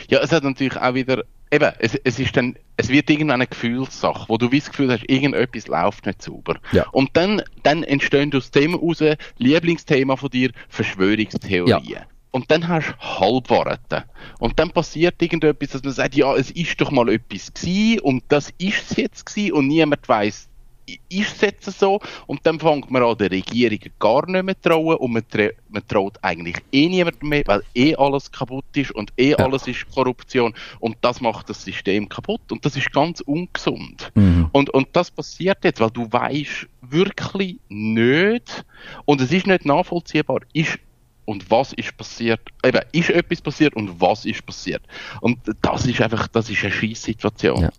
Ja, 0.09 0.21
es 0.21 0.33
hat 0.33 0.45
natürlich 0.45 0.77
auch 0.77 0.95
wieder, 0.95 1.25
eben, 1.51 1.73
es, 1.79 1.95
es 1.95 2.19
ist 2.19 2.37
dann, 2.37 2.57
es 2.77 2.89
wird 2.89 3.11
irgendeine 3.11 3.47
Gefühlssache, 3.47 4.29
wo 4.29 4.39
du 4.39 4.49
das 4.49 4.71
Gefühl 4.71 4.91
hast, 4.91 5.09
irgendetwas 5.09 5.67
läuft 5.69 6.07
nicht 6.07 6.23
sauber. 6.23 6.57
Ja. 6.73 6.89
Und 6.91 7.11
dann, 7.15 7.43
dann 7.63 7.83
entstehen 7.85 8.35
aus 8.35 8.51
dem 8.51 8.73
heraus 8.73 9.03
Lieblingsthema 9.39 10.17
von 10.17 10.31
dir, 10.31 10.51
Verschwörungstheorien. 10.69 11.85
Ja. 11.85 12.07
Und 12.31 12.51
dann 12.51 12.67
hast 12.67 12.95
du 12.99 13.21
Halbwahrheiten. 13.21 14.05
Und 14.39 14.59
dann 14.59 14.71
passiert 14.71 15.21
irgendetwas, 15.21 15.71
dass 15.71 15.83
man 15.83 15.93
sagt, 15.93 16.15
ja, 16.15 16.35
es 16.35 16.51
ist 16.51 16.81
doch 16.81 16.91
mal 16.91 17.09
etwas 17.11 17.53
gewesen 17.53 18.01
und 18.01 18.25
das 18.29 18.51
ist 18.57 18.91
es 18.91 18.97
jetzt 18.97 19.27
gewesen 19.27 19.53
und 19.53 19.69
niemand 19.69 20.09
weiß 20.09 20.49
ist 20.87 21.35
es 21.37 21.41
jetzt 21.41 21.79
so? 21.79 22.01
Und 22.27 22.41
dann 22.45 22.59
fängt 22.59 22.91
man 22.91 23.03
an, 23.03 23.17
der 23.17 23.31
Regierung 23.31 23.79
gar 23.99 24.29
nicht 24.29 24.45
mehr 24.45 24.61
trauen 24.61 24.97
und 24.97 25.13
man, 25.13 25.25
man 25.69 25.87
traut 25.87 26.19
eigentlich 26.23 26.57
eh 26.73 26.89
niemandem 26.89 27.29
mehr, 27.29 27.43
weil 27.47 27.63
eh 27.75 27.95
alles 27.97 28.31
kaputt 28.31 28.65
ist 28.75 28.93
und 28.93 29.13
eh 29.17 29.31
ja. 29.31 29.37
alles 29.37 29.67
ist 29.67 29.89
Korruption 29.95 30.55
und 30.81 30.97
das 31.01 31.21
macht 31.21 31.49
das 31.49 31.65
System 31.65 32.09
kaputt 32.09 32.51
und 32.51 32.65
das 32.65 32.77
ist 32.77 32.93
ganz 32.93 33.21
ungesund. 33.21 34.11
Mhm. 34.15 34.49
Und, 34.53 34.71
und 34.71 34.89
das 34.93 35.11
passiert 35.11 35.59
jetzt, 35.65 35.81
weil 35.81 35.91
du 35.91 36.11
weißt 36.11 36.67
wirklich 36.83 37.59
nicht 37.69 38.65
und 39.05 39.21
es 39.21 39.33
ist 39.33 39.47
nicht 39.47 39.65
nachvollziehbar, 39.65 40.41
ist 40.53 40.79
und 41.25 41.51
was 41.51 41.73
ist 41.75 41.97
passiert, 41.97 42.41
eben, 42.65 42.81
ist 42.93 43.11
etwas 43.11 43.41
passiert 43.41 43.75
und 43.77 44.01
was 44.01 44.25
ist 44.25 44.45
passiert. 44.45 44.83
Und 45.21 45.39
das 45.63 45.87
ist 45.87 46.01
einfach, 46.01 46.27
das 46.29 46.51
ist 46.51 46.65
eine 46.65 46.73
Scheißsituation. 46.73 47.63
Ja. 47.63 47.71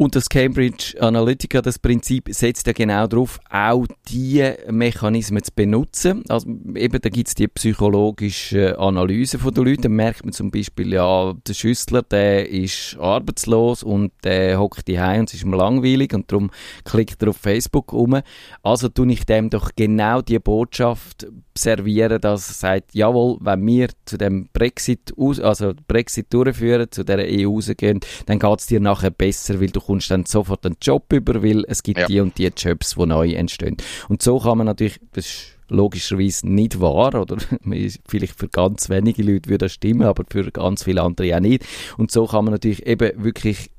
Und 0.00 0.16
das 0.16 0.30
Cambridge 0.30 0.94
Analytica, 0.98 1.60
das 1.60 1.78
Prinzip 1.78 2.30
setzt 2.30 2.66
ja 2.66 2.72
genau 2.72 3.06
darauf, 3.06 3.38
auch 3.50 3.84
diese 4.08 4.56
Mechanismen 4.70 5.42
zu 5.42 5.52
benutzen. 5.54 6.24
Also 6.30 6.48
eben, 6.74 7.02
da 7.02 7.10
gibt 7.10 7.28
es 7.28 7.34
die 7.34 7.48
psychologische 7.48 8.78
Analyse 8.78 9.38
von 9.38 9.52
den 9.52 9.66
Leuten. 9.66 9.82
Da 9.82 9.88
merkt 9.90 10.24
man 10.24 10.32
zum 10.32 10.50
Beispiel, 10.50 10.94
ja, 10.94 11.34
der 11.46 11.52
Schüssler, 11.52 12.00
der 12.00 12.48
ist 12.48 12.96
arbeitslos 12.98 13.82
und 13.82 14.12
der 14.24 14.58
hockt 14.58 14.88
die 14.88 14.96
und 14.96 15.28
es 15.28 15.34
ist 15.34 15.42
ihm 15.42 15.52
langweilig 15.52 16.14
und 16.14 16.32
darum 16.32 16.50
klickt 16.84 17.22
er 17.22 17.28
auf 17.28 17.36
Facebook 17.36 17.92
um. 17.92 18.22
Also 18.62 18.88
tue 18.88 19.12
ich 19.12 19.26
dem 19.26 19.50
doch 19.50 19.72
genau 19.76 20.22
die 20.22 20.38
Botschaft 20.38 21.26
servieren, 21.54 22.22
dass 22.22 22.48
er 22.48 22.54
sagt, 22.54 22.94
jawohl, 22.94 23.36
wenn 23.42 23.66
wir 23.66 23.88
zu 24.06 24.16
dem 24.16 24.48
Brexit, 24.50 25.12
also 25.18 25.74
Brexit 25.86 26.32
durchführen, 26.32 26.86
zu 26.90 27.04
der 27.04 27.18
EU 27.18 27.56
rausgehen, 27.56 28.00
dann 28.24 28.38
geht 28.38 28.60
es 28.60 28.66
dir 28.66 28.80
nachher 28.80 29.10
besser, 29.10 29.60
weil 29.60 29.68
du 29.68 29.89
kommst 29.90 30.10
dann 30.10 30.24
sofort 30.24 30.64
einen 30.64 30.76
Job 30.80 31.12
über, 31.12 31.42
weil 31.42 31.64
es 31.66 31.82
gibt 31.82 31.98
ja. 31.98 32.06
die 32.06 32.20
und 32.20 32.38
die 32.38 32.50
Jobs, 32.56 32.94
die 32.94 33.06
neu 33.06 33.32
entstehen. 33.32 33.76
Und 34.08 34.22
so 34.22 34.38
kann 34.38 34.58
man 34.58 34.66
natürlich, 34.66 35.00
das 35.12 35.26
ist 35.26 35.58
logischerweise 35.68 36.48
nicht 36.48 36.80
wahr, 36.80 37.14
oder 37.14 37.36
vielleicht 38.06 38.38
für 38.38 38.48
ganz 38.48 38.88
wenige 38.88 39.22
Leute 39.22 39.50
würde 39.50 39.66
das 39.66 39.72
stimmen, 39.72 40.02
aber 40.02 40.24
für 40.30 40.50
ganz 40.52 40.84
viele 40.84 41.02
andere 41.02 41.36
auch 41.36 41.40
nicht. 41.40 41.64
Und 41.96 42.10
so 42.10 42.26
kann 42.26 42.44
man 42.44 42.54
natürlich 42.54 42.86
eben 42.86 43.22
wirklich 43.22 43.70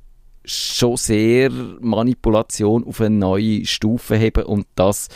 schon 0.43 0.97
sehr 0.97 1.51
Manipulation 1.51 2.83
auf 2.83 2.99
eine 3.01 3.15
neue 3.15 3.65
Stufe 3.65 4.15
heben 4.15 4.43
und 4.43 4.65
das 4.75 5.07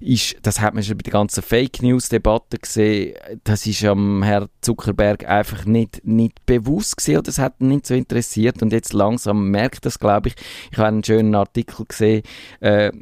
ist, 0.00 0.36
das 0.42 0.60
hat 0.60 0.74
man 0.74 0.82
schon 0.82 0.98
bei 0.98 1.02
der 1.02 1.12
ganzen 1.12 1.42
Fake 1.42 1.82
News 1.82 2.08
Debatte 2.08 2.58
gesehen, 2.58 3.14
das 3.44 3.66
ist 3.66 3.84
am 3.84 4.22
Herr 4.22 4.48
Zuckerberg 4.60 5.26
einfach 5.28 5.64
nicht, 5.64 6.02
nicht 6.04 6.44
bewusst 6.44 6.96
oder 7.08 7.22
das 7.22 7.38
hat 7.38 7.54
ihn 7.60 7.68
nicht 7.68 7.86
so 7.86 7.94
interessiert 7.94 8.62
und 8.62 8.72
jetzt 8.72 8.92
langsam 8.92 9.50
merkt 9.50 9.86
das, 9.86 9.98
glaube 9.98 10.28
ich. 10.28 10.34
Ich 10.70 10.78
habe 10.78 10.88
einen 10.88 11.04
schönen 11.04 11.34
Artikel 11.34 11.86
gesehen, 11.86 12.22
äh, 12.60 12.92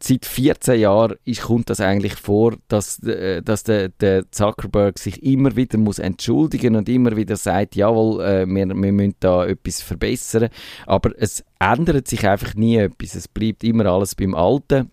seit 0.00 0.24
14 0.24 0.80
Jahren 0.80 1.16
ist, 1.24 1.42
kommt 1.42 1.70
das 1.70 1.80
eigentlich 1.80 2.14
vor, 2.14 2.56
dass, 2.68 3.02
äh, 3.02 3.42
dass 3.42 3.64
der, 3.64 3.88
der 3.88 4.30
Zuckerberg 4.30 4.98
sich 4.98 5.22
immer 5.22 5.56
wieder 5.56 5.78
muss 5.78 5.98
entschuldigen 5.98 6.76
und 6.76 6.88
immer 6.88 7.16
wieder 7.16 7.36
sagt, 7.36 7.76
jawohl, 7.76 8.22
äh, 8.22 8.46
wir, 8.46 8.66
wir 8.68 8.92
müssen 8.92 9.14
da 9.20 9.46
etwas 9.46 9.80
verbessern, 9.80 10.48
aber 10.86 10.97
es 11.18 11.44
ändert 11.58 12.08
sich 12.08 12.26
einfach 12.26 12.54
nie 12.54 12.76
etwas. 12.76 13.14
Es 13.14 13.28
bleibt 13.28 13.64
immer 13.64 13.86
alles 13.86 14.14
beim 14.14 14.34
Alten, 14.34 14.90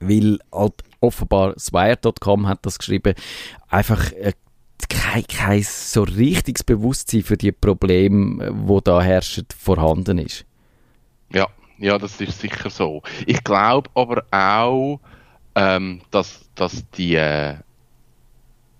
weil 0.00 0.38
halt 0.52 0.74
offenbar 1.00 1.58
Swire.com 1.58 2.48
hat 2.48 2.64
das 2.66 2.78
geschrieben, 2.78 3.14
einfach 3.68 4.12
äh, 4.12 4.32
kein, 4.88 5.26
kein 5.26 5.62
so 5.62 6.02
richtiges 6.02 6.64
Bewusstsein 6.64 7.22
für 7.22 7.36
die 7.36 7.52
Probleme, 7.52 8.50
wo 8.52 8.80
da 8.80 9.02
herrscht, 9.02 9.52
vorhanden 9.52 10.18
ist. 10.18 10.44
Ja, 11.32 11.48
ja, 11.78 11.98
das 11.98 12.20
ist 12.20 12.40
sicher 12.40 12.70
so. 12.70 13.02
Ich 13.26 13.42
glaube 13.44 13.90
aber 13.94 14.24
auch, 14.30 15.00
ähm, 15.54 16.02
dass, 16.10 16.48
dass 16.54 16.88
die 16.90 17.14
äh, 17.16 17.56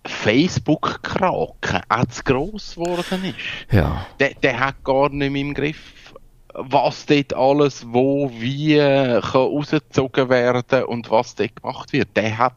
Facebook-Kraken 0.05 1.81
auch 1.88 2.07
zu 2.07 2.23
gross 2.23 2.75
geworden 2.75 3.25
ist. 3.25 3.73
Ja. 3.73 4.07
Der, 4.19 4.35
der 4.35 4.61
hat 4.61 4.85
gar 4.85 5.09
nicht 5.11 5.31
mehr 5.31 5.40
im 5.40 5.55
Griff 5.55 6.06
was 6.59 7.07
dort 7.07 7.35
alles 7.35 7.87
wo 7.89 8.31
wie 8.33 8.77
kann 8.77 9.21
rausgezogen 9.23 10.29
werden 10.29 10.85
und 10.85 11.11
was 11.11 11.35
dort 11.35 11.57
gemacht 11.57 11.93
wird. 11.93 12.17
Der 12.17 12.39
hat 12.39 12.57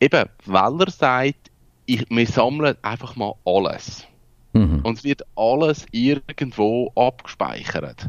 eben, 0.00 0.28
weil 0.44 0.80
er 0.80 0.90
sagt, 0.90 1.50
ich, 1.86 2.06
wir 2.10 2.26
sammeln 2.26 2.76
einfach 2.82 3.16
mal 3.16 3.34
alles. 3.44 4.06
Mhm. 4.52 4.80
Und 4.82 4.98
es 4.98 5.04
wird 5.04 5.22
alles 5.36 5.86
irgendwo 5.92 6.90
abgespeichert. 6.94 8.08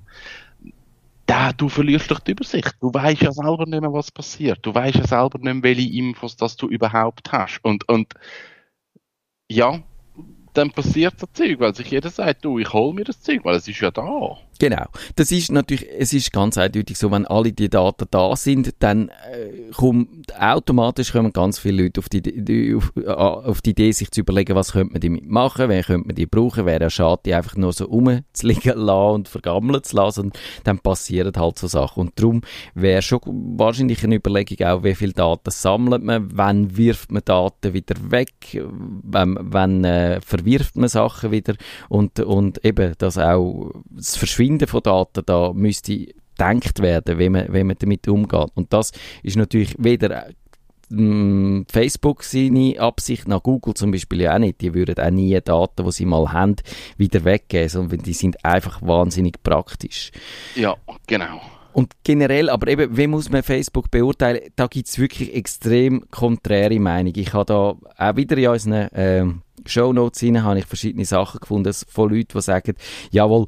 Da, 1.25 1.51
du 1.51 1.67
verlierst 1.67 2.09
doch 2.09 2.19
die 2.19 2.31
Übersicht. 2.31 2.75
Du 2.79 2.93
weißt 2.93 3.21
ja 3.21 3.31
selber 3.33 3.65
nicht 3.65 3.81
mehr, 3.81 3.91
was 3.91 4.11
passiert. 4.11 4.59
Du 4.61 4.73
weißt 4.73 4.95
ja 4.95 5.07
selber 5.07 5.39
nicht 5.39 5.53
mehr, 5.53 5.63
welche 5.63 5.93
Infos 5.93 6.37
das 6.37 6.55
du 6.55 6.67
überhaupt 6.69 7.31
hast. 7.31 7.59
Und, 7.63 7.87
und 7.89 8.13
ja, 9.49 9.83
dann 10.53 10.71
passiert 10.71 11.21
das 11.21 11.31
Zeug, 11.33 11.59
weil 11.59 11.75
sich 11.75 11.91
jeder 11.91 12.09
sagt, 12.09 12.45
du, 12.45 12.59
ich 12.59 12.71
hol 12.71 12.93
mir 12.93 13.03
das 13.03 13.21
Zeug, 13.21 13.43
weil 13.43 13.55
es 13.55 13.67
ist 13.67 13.79
ja 13.79 13.91
da. 13.91 14.37
Genau. 14.59 14.85
Das 15.15 15.31
ist 15.31 15.51
natürlich, 15.51 15.87
es 15.97 16.13
ist 16.13 16.33
ganz 16.33 16.57
eindeutig 16.57 16.97
so, 16.97 17.11
wenn 17.11 17.25
alle 17.25 17.53
die 17.53 17.69
Daten 17.69 18.05
da 18.09 18.35
sind, 18.35 18.73
dann 18.79 19.09
äh, 19.09 19.71
kommt, 19.75 20.09
automatisch 20.39 21.11
kommen 21.11 21.31
ganz 21.31 21.59
viele 21.59 21.83
Leute 21.83 21.99
auf 21.99 22.09
die, 22.09 22.21
die 22.21 22.73
auf, 22.75 22.91
äh, 22.95 23.07
auf, 23.07 23.61
die 23.61 23.71
Idee, 23.71 23.91
sich 23.91 24.09
zu 24.09 24.21
überlegen, 24.21 24.55
was 24.55 24.71
könnte 24.71 24.93
man 24.93 25.01
damit 25.01 25.29
machen, 25.29 25.69
wer 25.69 25.83
könnte 25.83 26.07
man 26.07 26.15
die 26.15 26.25
brauchen, 26.25 26.65
wäre 26.65 26.83
ja 26.83 26.89
schade, 26.89 27.21
die 27.25 27.33
einfach 27.33 27.55
nur 27.55 27.71
so 27.71 27.85
rumzuliegen 27.85 28.73
lassen 28.77 29.15
und 29.15 29.27
vergammeln 29.27 29.83
zu 29.83 29.95
lassen 29.95 30.21
und 30.25 30.39
dann 30.63 30.79
passieren 30.79 31.33
halt 31.37 31.59
so 31.59 31.67
Sachen. 31.67 32.01
Und 32.01 32.19
darum 32.19 32.41
wäre 32.73 33.01
schon 33.01 33.19
wahrscheinlich 33.57 34.03
eine 34.03 34.15
Überlegung 34.15 34.65
auch, 34.65 34.83
wie 34.83 34.95
viele 34.95 35.13
Daten 35.13 35.51
sammelt 35.51 36.03
man, 36.03 36.29
wann 36.33 36.77
wirft 36.77 37.11
man 37.11 37.21
Daten 37.23 37.73
wieder 37.73 37.95
weg, 38.09 38.59
wann, 39.03 39.37
wann 39.39 39.83
äh, 39.83 40.19
verwirft 40.21 40.77
man 40.77 40.89
Sachen 40.89 41.31
wieder 41.31 41.55
und, 41.89 42.19
und 42.19 42.63
eben, 42.65 42.93
dass 42.97 43.17
auch 43.17 43.71
das 43.89 44.15
Verschwinden 44.15 44.46
Verschwinden 44.47 44.67
von 44.67 44.83
Daten 44.83 45.23
da 45.25 45.51
müsste 45.53 46.07
gedacht 46.37 46.81
werden, 46.81 47.19
wie 47.19 47.29
man, 47.29 47.53
wie 47.53 47.63
man 47.63 47.75
damit 47.79 48.07
umgeht. 48.07 48.51
Und 48.55 48.71
das 48.71 48.91
ist 49.23 49.37
natürlich 49.37 49.75
weder 49.77 50.27
mh, 50.89 51.65
Facebook 51.69 52.23
seine 52.23 52.79
Absicht, 52.79 53.27
nach 53.27 53.43
Google 53.43 53.73
zum 53.73 53.91
Beispiel 53.91 54.21
ja 54.21 54.35
auch 54.35 54.39
nicht. 54.39 54.61
Die 54.61 54.73
würden 54.73 54.99
auch 54.99 55.09
nie 55.09 55.39
Daten, 55.41 55.85
die 55.85 55.91
sie 55.91 56.05
mal 56.05 56.31
haben, 56.31 56.55
wieder 56.97 57.25
weggeben, 57.25 57.69
sondern 57.69 57.99
die 57.99 58.13
sind 58.13 58.43
einfach 58.45 58.81
wahnsinnig 58.81 59.41
praktisch. 59.43 60.11
Ja, 60.55 60.75
genau. 61.07 61.41
Und 61.73 61.93
generell, 62.03 62.49
aber 62.49 62.69
eben, 62.69 62.97
wie 62.97 63.07
muss 63.07 63.29
man 63.29 63.43
Facebook 63.43 63.91
beurteilen? 63.91 64.49
Da 64.55 64.65
gibt 64.67 64.87
es 64.87 64.97
wirklich 64.97 65.35
extrem 65.35 66.09
konträre 66.09 66.79
Meinungen. 66.79 67.19
Ich 67.19 67.33
habe 67.33 67.45
da 67.45 67.75
auch 67.97 68.15
wieder 68.15 68.37
in 68.37 68.47
unseren 68.47 68.91
äh, 68.93 69.25
Shownotes 69.65 70.23
rein, 70.23 70.43
habe 70.43 70.59
ich 70.59 70.65
verschiedene 70.65 71.05
Sachen 71.05 71.39
gefunden 71.39 71.73
von 71.87 72.09
Leuten, 72.09 72.33
die 72.33 72.41
sagen, 72.41 72.73
jawohl, 73.11 73.45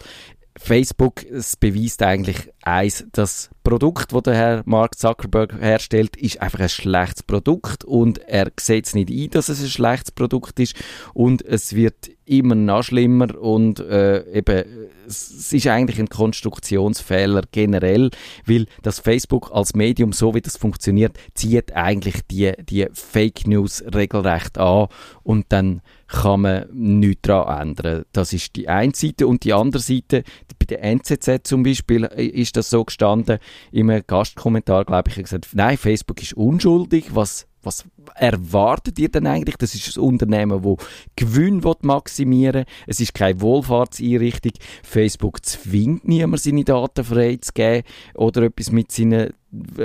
Facebook, 0.62 1.24
es 1.24 1.56
beweist 1.56 2.04
eigentlich 2.04 2.52
eins, 2.62 3.06
das 3.14 3.50
Produkt, 3.64 4.12
das 4.12 4.24
der 4.24 4.36
Herr 4.36 4.62
Mark 4.66 5.00
Zuckerberg 5.00 5.54
herstellt, 5.60 6.18
ist 6.18 6.42
einfach 6.42 6.60
ein 6.60 6.70
schlechtes 6.70 7.24
Produkt 7.24 7.86
und 7.86 8.18
er 8.28 8.52
sieht 8.60 8.86
es 8.86 8.94
nicht 8.94 9.10
ein, 9.10 9.30
dass 9.30 9.48
es 9.48 9.62
ein 9.62 9.70
schlechtes 9.70 10.12
Produkt 10.12 10.60
ist 10.60 10.76
und 11.14 11.42
es 11.44 11.76
wird 11.76 12.10
immer 12.26 12.56
noch 12.56 12.84
schlimmer 12.84 13.40
und 13.40 13.80
äh, 13.80 14.30
eben 14.34 14.66
es 15.08 15.54
ist 15.54 15.66
eigentlich 15.68 15.98
ein 15.98 16.10
Konstruktionsfehler 16.10 17.44
generell, 17.52 18.12
weil 18.46 18.68
das 18.84 19.00
Facebook 19.00 19.52
als 19.54 19.74
Medium, 19.74 20.12
so 20.12 20.36
wie 20.36 20.42
das 20.42 20.58
funktioniert, 20.58 21.18
zieht 21.34 21.74
eigentlich 21.74 22.18
die, 22.30 22.52
die 22.70 22.86
Fake 22.94 23.48
News 23.48 23.82
regelrecht 23.96 24.58
an 24.58 24.90
und 25.24 25.46
dann 25.50 25.82
kann 26.10 26.42
man 26.42 26.66
nichts 26.74 27.22
daran 27.24 27.70
ändern. 27.70 28.04
Das 28.12 28.34
ist 28.34 28.56
die 28.56 28.68
eine 28.68 28.94
Seite. 28.96 29.28
Und 29.28 29.44
die 29.44 29.54
andere 29.54 29.82
Seite, 29.82 30.24
bei 30.58 30.66
der 30.66 30.84
NZZ 30.84 31.42
zum 31.44 31.64
Beispiel, 31.64 32.06
äh, 32.06 32.26
ist 32.26 32.58
das 32.58 32.70
so 32.70 32.84
gestanden, 32.84 33.38
im 33.72 33.90
Gastkommentar, 34.06 34.86
glaube 34.86 35.10
ich, 35.10 35.16
gesagt, 35.16 35.50
nein, 35.54 35.78
Facebook 35.78 36.22
ist 36.22 36.34
unschuldig, 36.34 37.16
was 37.16 37.46
was 37.62 37.84
erwartet 38.16 38.98
ihr 39.00 39.10
denn 39.10 39.28
eigentlich? 39.28 39.58
Das 39.58 39.76
ist 39.76 39.98
ein 39.98 40.04
Unternehmen, 40.04 40.62
das 40.64 40.88
Gewinn 41.16 41.62
maximieren 41.82 42.66
will. 42.66 42.74
Es 42.88 43.02
ist 43.02 43.14
keine 43.14 43.42
Wohlfahrtseinrichtung. 43.42 44.54
Facebook 44.82 45.46
zwingt 45.46 46.08
niemand, 46.08 46.42
seine 46.42 46.64
Daten 46.64 47.04
freizugeben 47.04 47.84
oder 48.16 48.44
etwas 48.44 48.72
mit 48.72 48.94
seinen 48.94 49.34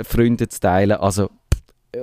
Freunden 0.03 0.49
zu 0.49 0.59
teilen. 0.59 0.97
Also 0.97 1.29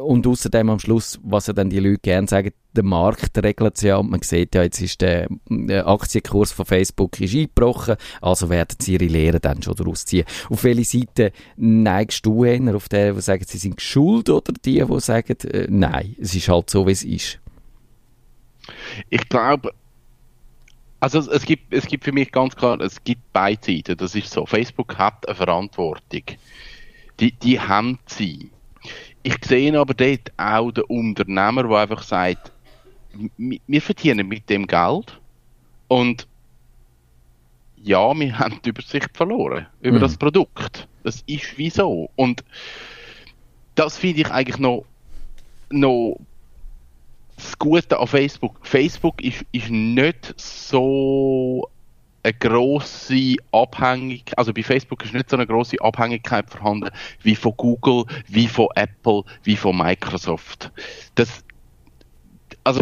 und 0.00 0.26
außerdem 0.26 0.70
am 0.70 0.78
Schluss, 0.78 1.18
was 1.22 1.46
ja 1.46 1.52
dann 1.52 1.70
die 1.70 1.78
Leute 1.78 1.98
gerne 1.98 2.28
sagen, 2.28 2.52
der 2.74 2.84
Markt 2.84 3.36
regelt 3.42 3.76
es 3.76 3.82
ja 3.82 3.96
und 3.96 4.10
man 4.10 4.22
sieht 4.22 4.54
ja, 4.54 4.62
jetzt 4.62 4.80
ist 4.80 5.00
der, 5.00 5.28
der 5.48 5.86
Aktienkurs 5.86 6.52
von 6.52 6.64
Facebook 6.64 7.20
ist 7.20 7.34
eingebrochen, 7.34 7.96
also 8.20 8.48
werden 8.48 8.76
sie 8.80 8.94
ihre 8.94 9.06
Lehre 9.06 9.40
dann 9.40 9.62
schon 9.62 9.74
daraus 9.74 10.04
ziehen. 10.04 10.24
Auf 10.48 10.64
welche 10.64 10.84
Seite 10.84 11.32
neigst 11.56 12.24
du 12.24 12.44
eher? 12.44 12.74
Auf 12.74 12.88
der, 12.88 13.12
die 13.14 13.20
sagen, 13.20 13.44
sie 13.46 13.58
sind 13.58 13.80
schuld 13.80 14.30
oder 14.30 14.52
die, 14.64 14.84
die 14.84 15.00
sagen, 15.00 15.36
äh, 15.48 15.66
nein, 15.68 16.16
es 16.20 16.34
ist 16.34 16.48
halt 16.48 16.70
so, 16.70 16.86
wie 16.86 16.92
es 16.92 17.04
ist? 17.04 17.38
Ich 19.10 19.28
glaube, 19.28 19.72
also 21.00 21.18
es 21.18 21.44
gibt, 21.44 21.72
es 21.74 21.86
gibt 21.86 22.04
für 22.04 22.12
mich 22.12 22.30
ganz 22.30 22.54
klar, 22.54 22.80
es 22.80 23.02
gibt 23.02 23.22
beide 23.32 23.60
Seiten, 23.60 23.96
das 23.96 24.14
ist 24.14 24.30
so. 24.30 24.46
Facebook 24.46 24.96
hat 24.96 25.26
eine 25.26 25.34
Verantwortung. 25.34 26.22
Die, 27.18 27.32
die 27.32 27.58
haben 27.58 27.98
sie 28.06 28.50
ich 29.22 29.36
sehe 29.44 29.78
aber 29.78 29.94
dort 29.94 30.32
auch 30.36 30.72
den 30.72 30.84
Unternehmer, 30.84 31.64
der 31.64 31.78
einfach 31.78 32.02
sagt, 32.02 32.52
wir 33.36 33.82
verdienen 33.82 34.28
mit 34.28 34.48
dem 34.48 34.66
Geld 34.66 35.20
und 35.88 36.26
ja, 37.76 38.18
wir 38.18 38.38
haben 38.38 38.60
die 38.64 38.70
Übersicht 38.70 39.16
verloren 39.16 39.66
über 39.80 39.98
mhm. 39.98 40.02
das 40.02 40.16
Produkt. 40.16 40.88
Das 41.02 41.22
ist 41.26 41.58
wieso. 41.58 42.10
Und 42.16 42.44
das 43.74 43.98
finde 43.98 44.20
ich 44.22 44.30
eigentlich 44.30 44.58
noch, 44.58 44.84
noch 45.70 46.16
das 47.36 47.58
Gute 47.58 47.98
an 47.98 48.06
Facebook. 48.06 48.58
Facebook 48.62 49.22
ist, 49.22 49.44
ist 49.52 49.70
nicht 49.70 50.34
so 50.36 51.68
eine 52.22 52.34
grosse 52.34 53.36
Abhängigkeit, 53.50 54.38
also 54.38 54.52
bei 54.52 54.62
Facebook 54.62 55.04
ist 55.04 55.14
nicht 55.14 55.28
so 55.28 55.36
eine 55.36 55.46
grosse 55.46 55.80
Abhängigkeit 55.80 56.48
vorhanden 56.48 56.90
wie 57.22 57.34
von 57.34 57.52
Google, 57.56 58.04
wie 58.28 58.46
von 58.46 58.68
Apple, 58.76 59.24
wie 59.42 59.56
von 59.56 59.76
Microsoft. 59.76 60.70
Das, 61.14 61.44
also 62.64 62.80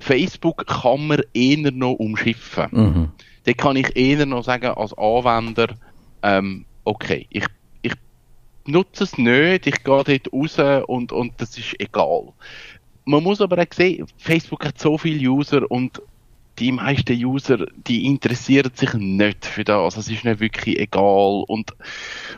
Facebook 0.00 0.66
kann 0.66 1.06
man 1.06 1.22
eher 1.32 1.72
noch 1.72 1.94
umschiffen. 1.94 2.66
Mhm. 2.70 3.12
Da 3.44 3.52
kann 3.52 3.76
ich 3.76 3.96
eher 3.96 4.26
noch 4.26 4.44
sagen 4.44 4.66
als 4.66 4.96
Anwender, 4.96 5.68
ähm, 6.22 6.66
okay, 6.84 7.26
ich, 7.30 7.46
ich 7.82 7.94
nutze 8.66 9.04
es 9.04 9.16
nicht, 9.16 9.66
ich 9.66 9.82
gehe 9.84 10.04
dort 10.04 10.32
raus 10.32 10.84
und, 10.86 11.12
und 11.12 11.32
das 11.38 11.56
ist 11.56 11.78
egal. 11.78 12.32
Man 13.06 13.22
muss 13.22 13.40
aber 13.40 13.58
auch 13.58 13.74
sehen, 13.74 14.06
Facebook 14.16 14.64
hat 14.64 14.78
so 14.78 14.96
viele 14.96 15.30
User 15.30 15.70
und 15.70 16.00
die 16.58 16.72
meisten 16.72 17.12
User, 17.24 17.66
die 17.86 18.06
interessieren 18.06 18.70
sich 18.74 18.94
nicht 18.94 19.44
für 19.44 19.64
das. 19.64 19.96
Es 19.96 20.08
ist 20.08 20.24
nicht 20.24 20.40
wirklich 20.40 20.78
egal. 20.78 21.44
Und, 21.46 21.72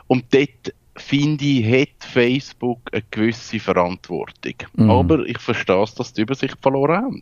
und 0.07 0.25
dort, 0.33 0.75
finde 0.97 1.45
ich, 1.45 1.67
hat 1.67 2.05
Facebook 2.05 2.81
eine 2.93 3.03
gewisse 3.11 3.61
Verantwortung. 3.61 4.55
Mhm. 4.75 4.91
Aber 4.91 5.27
ich 5.27 5.39
verstehe 5.39 5.83
es, 5.83 5.95
dass 5.95 6.13
die 6.13 6.23
Übersicht 6.23 6.57
verloren 6.61 6.97
haben. 6.97 7.21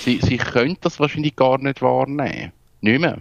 Sie, 0.00 0.18
sie 0.22 0.36
können 0.36 0.76
das 0.80 1.00
wahrscheinlich 1.00 1.36
gar 1.36 1.58
nicht 1.58 1.82
wahrnehmen. 1.82 2.52
Nicht 2.80 3.00
mehr. 3.00 3.18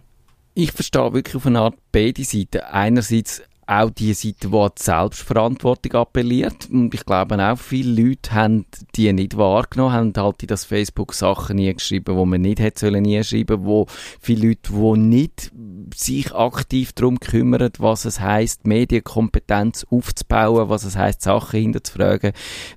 Ich 0.56 0.72
verstehe 0.72 1.14
wirklich 1.14 1.36
auf 1.36 1.46
eine 1.46 1.60
Art 1.60 1.76
beide 1.92 2.24
Seiten. 2.24 2.62
Einerseits 2.62 3.42
auch 3.70 3.92
die 3.92 4.14
Seite, 4.14 4.48
die 4.50 4.58
an 4.58 4.72
die 4.76 4.84
Selbstverantwortung 4.84 5.94
appelliert. 5.94 6.70
Und 6.72 6.92
ich 6.94 7.06
glaube 7.06 7.38
auch, 7.38 7.58
viele 7.58 8.02
Leute 8.02 8.32
haben 8.34 8.66
die 8.96 9.14
nicht 9.14 9.38
wahrgenommen, 9.38 9.94
haben 9.94 10.14
halt 10.16 10.42
in 10.42 10.48
das 10.48 10.66
Facebook 10.66 11.14
Sachen 11.14 11.58
nie 11.58 11.72
geschrieben, 11.72 12.16
wo 12.16 12.26
man 12.26 12.42
nicht 12.42 12.60
hätte 12.60 12.80
sollen 12.80 13.04
nie 13.04 13.24
schreiben, 13.24 13.64
wo 13.66 13.86
viele 14.20 14.48
Leute, 14.48 14.72
die 14.72 15.00
nicht 15.00 15.52
sich 15.96 16.34
aktiv 16.34 16.94
darum 16.94 17.20
kümmern, 17.20 17.70
was 17.78 18.06
es 18.06 18.20
heißt, 18.20 18.66
Medienkompetenz 18.66 19.86
aufzubauen, 19.92 20.70
was 20.70 20.84
es 20.84 20.96
heißt, 20.96 21.22
Sachen 21.22 21.60
hinterzufragen. 21.60 22.32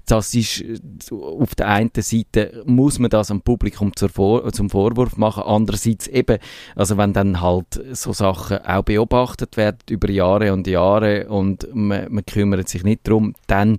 Das 0.07 0.35
ist 0.35 0.62
auf 1.11 1.55
der 1.55 1.68
einen 1.68 1.90
Seite 1.96 2.62
muss 2.66 2.98
man 2.98 3.11
das 3.11 3.31
am 3.31 3.40
Publikum 3.40 3.92
zum 3.96 4.11
Vorwurf 4.11 5.16
machen, 5.16 5.42
andererseits 5.44 6.07
eben, 6.07 6.38
also 6.76 6.98
wenn 6.98 7.14
dann 7.14 7.40
halt 7.40 7.81
so 7.92 8.12
Sachen 8.12 8.59
auch 8.59 8.83
beobachtet 8.83 9.57
werden 9.57 9.78
über 9.88 10.11
Jahre 10.11 10.52
und 10.52 10.66
Jahre 10.66 10.81
Jahre 10.82 11.28
und 11.28 11.66
man, 11.72 12.12
man 12.12 12.26
kümmert 12.26 12.68
sich 12.68 12.84
nicht 12.84 13.06
darum, 13.06 13.34
dann 13.46 13.78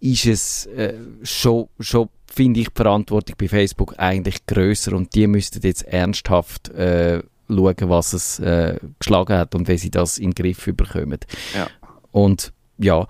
ist 0.00 0.26
es 0.26 0.66
äh, 0.66 0.94
schon, 1.22 1.68
schon 1.80 2.08
finde 2.32 2.60
ich, 2.60 2.68
die 2.68 2.74
Verantwortung 2.74 3.36
bei 3.38 3.48
Facebook 3.48 3.94
eigentlich 3.98 4.46
größer 4.46 4.92
und 4.94 5.14
die 5.14 5.26
müssten 5.26 5.60
jetzt 5.62 5.82
ernsthaft 5.82 6.68
äh, 6.70 7.22
schauen, 7.48 7.76
was 7.88 8.12
es 8.12 8.38
äh, 8.40 8.78
geschlagen 8.98 9.36
hat 9.36 9.54
und 9.54 9.68
wie 9.68 9.78
sie 9.78 9.90
das 9.90 10.18
in 10.18 10.30
den 10.30 10.34
Griff 10.34 10.64
bekommen. 10.64 11.18
Ja. 11.54 11.68
Und 12.10 12.52
ja, 12.78 13.06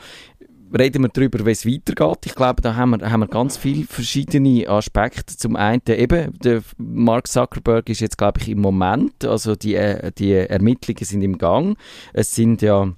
reden 0.76 1.02
wir 1.02 1.08
darüber, 1.08 1.44
wie 1.46 1.50
es 1.50 1.66
weitergeht. 1.66 2.26
Ich 2.26 2.34
glaube, 2.34 2.60
da 2.60 2.74
haben 2.74 2.90
wir, 2.90 3.10
haben 3.10 3.20
wir 3.20 3.28
ganz 3.28 3.56
viele 3.56 3.84
verschiedene 3.84 4.68
Aspekte. 4.68 5.36
Zum 5.36 5.56
einen 5.56 5.82
eben, 5.86 6.38
der 6.40 6.62
Mark 6.76 7.28
Zuckerberg 7.28 7.88
ist 7.88 8.00
jetzt, 8.00 8.18
glaube 8.18 8.40
ich, 8.40 8.48
im 8.48 8.60
Moment, 8.60 9.24
also 9.24 9.54
die, 9.56 9.74
äh, 9.74 10.12
die 10.12 10.32
Ermittlungen 10.32 11.04
sind 11.04 11.22
im 11.22 11.38
Gang. 11.38 11.76
Es 12.12 12.34
sind 12.34 12.62
ja 12.62 12.92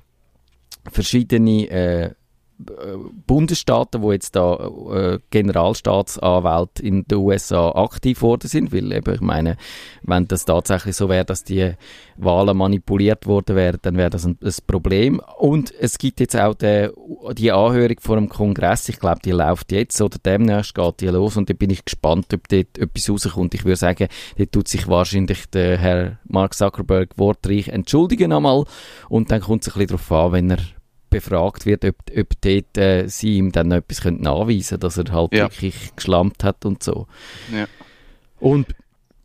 verschiedene 0.90 1.68
äh, 1.70 2.10
Bundesstaaten, 3.26 4.00
wo 4.00 4.12
jetzt 4.12 4.34
da 4.34 4.70
äh, 4.90 5.18
Generalstaatsanwälte 5.30 6.82
in 6.82 7.04
den 7.04 7.18
USA 7.18 7.70
aktiv 7.70 8.22
worden 8.22 8.48
sind, 8.48 8.72
weil 8.72 8.92
eben, 8.92 9.14
ich 9.14 9.20
meine, 9.20 9.56
wenn 10.02 10.26
das 10.26 10.46
tatsächlich 10.46 10.96
so 10.96 11.08
wäre, 11.08 11.24
dass 11.24 11.44
die 11.44 11.72
Wahlen 12.16 12.56
manipuliert 12.56 13.26
worden 13.26 13.56
wären, 13.56 13.78
dann 13.82 13.96
wäre 13.96 14.08
das 14.08 14.24
ein, 14.24 14.38
ein, 14.42 14.52
Problem. 14.66 15.20
Und 15.38 15.74
es 15.78 15.98
gibt 15.98 16.18
jetzt 16.20 16.34
auch 16.34 16.54
die, 16.54 16.88
die 17.36 17.52
Anhörung 17.52 17.96
vor 18.00 18.16
dem 18.16 18.30
Kongress, 18.30 18.88
ich 18.88 18.98
glaube, 18.98 19.20
die 19.22 19.32
läuft 19.32 19.72
jetzt 19.72 20.00
oder 20.00 20.16
demnächst 20.24 20.74
geht 20.74 21.00
die 21.00 21.08
los 21.08 21.36
und 21.36 21.50
da 21.50 21.54
bin 21.54 21.70
ich 21.70 21.84
gespannt, 21.84 22.32
ob 22.32 22.48
dort 22.48 22.78
etwas 22.78 23.10
rauskommt. 23.10 23.54
Ich 23.54 23.64
würde 23.64 23.76
sagen, 23.76 24.08
dort 24.38 24.52
tut 24.52 24.68
sich 24.68 24.88
wahrscheinlich 24.88 25.50
der 25.50 25.76
Herr 25.76 26.18
Mark 26.24 26.54
Zuckerberg 26.54 27.10
wortreich 27.18 27.68
entschuldigen 27.68 28.32
einmal 28.32 28.64
und 29.10 29.30
dann 29.30 29.42
kommt 29.42 29.66
es 29.66 29.68
ein 29.68 29.78
bisschen 29.78 29.98
darauf 29.98 30.12
an, 30.12 30.32
wenn 30.32 30.50
er 30.50 30.58
befragt 31.20 31.66
wird, 31.66 31.84
ob, 31.84 31.96
ob 32.16 32.40
dort 32.40 32.78
äh, 32.78 33.08
sie 33.08 33.36
ihm 33.36 33.52
dann 33.52 33.72
etwas 33.72 34.02
können 34.02 34.20
nachweisen 34.20 34.68
können, 34.68 34.80
dass 34.80 34.98
er 34.98 35.12
halt 35.12 35.32
ja. 35.32 35.44
wirklich 35.44 35.94
geschlampt 35.96 36.44
hat 36.44 36.64
und 36.64 36.82
so. 36.82 37.06
Ja. 37.52 37.66
Und 38.38 38.66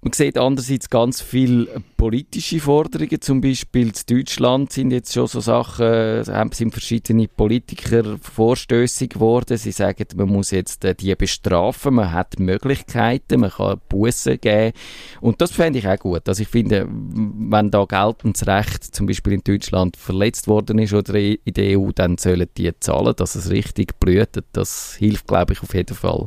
man 0.03 0.13
sieht 0.13 0.39
andererseits 0.39 0.89
ganz 0.89 1.21
viele 1.21 1.67
politische 1.95 2.59
Forderungen, 2.59 3.21
zum 3.21 3.39
Beispiel 3.39 3.89
in 3.89 3.93
Deutschland 4.09 4.71
sind 4.71 4.89
jetzt 4.89 5.13
schon 5.13 5.27
so 5.27 5.39
Sachen, 5.41 5.85
äh, 5.85 6.23
sind 6.53 6.71
verschiedene 6.71 7.27
Politiker 7.27 8.17
vorstößig 8.19 9.11
geworden. 9.11 9.57
Sie 9.57 9.71
sagen, 9.71 10.07
man 10.15 10.27
muss 10.27 10.49
jetzt 10.49 10.83
äh, 10.85 10.95
die 10.95 11.13
bestrafen, 11.13 11.93
man 11.93 12.11
hat 12.11 12.39
Möglichkeiten, 12.39 13.41
man 13.41 13.51
kann 13.51 13.79
Bussen 13.89 14.41
geben 14.41 14.75
und 15.21 15.39
das 15.39 15.51
fände 15.51 15.77
ich 15.77 15.87
auch 15.87 15.99
gut. 15.99 16.27
Also 16.27 16.41
ich 16.41 16.49
finde, 16.49 16.87
wenn 16.89 17.69
da 17.69 17.85
geltendes 17.85 18.47
Recht 18.47 18.83
zum 18.83 19.05
Beispiel 19.05 19.33
in 19.33 19.43
Deutschland 19.43 19.97
verletzt 19.97 20.47
worden 20.47 20.79
ist 20.79 20.93
oder 20.93 21.13
in 21.13 21.37
der 21.45 21.77
EU, 21.77 21.91
dann 21.93 22.17
sollen 22.17 22.47
die 22.57 22.71
zahlen, 22.79 23.13
dass 23.15 23.35
es 23.35 23.51
richtig 23.51 23.99
blüht. 23.99 24.43
Das 24.53 24.95
hilft, 24.95 25.27
glaube 25.27 25.53
ich, 25.53 25.61
auf 25.61 25.75
jeden 25.75 25.95
Fall. 25.95 26.25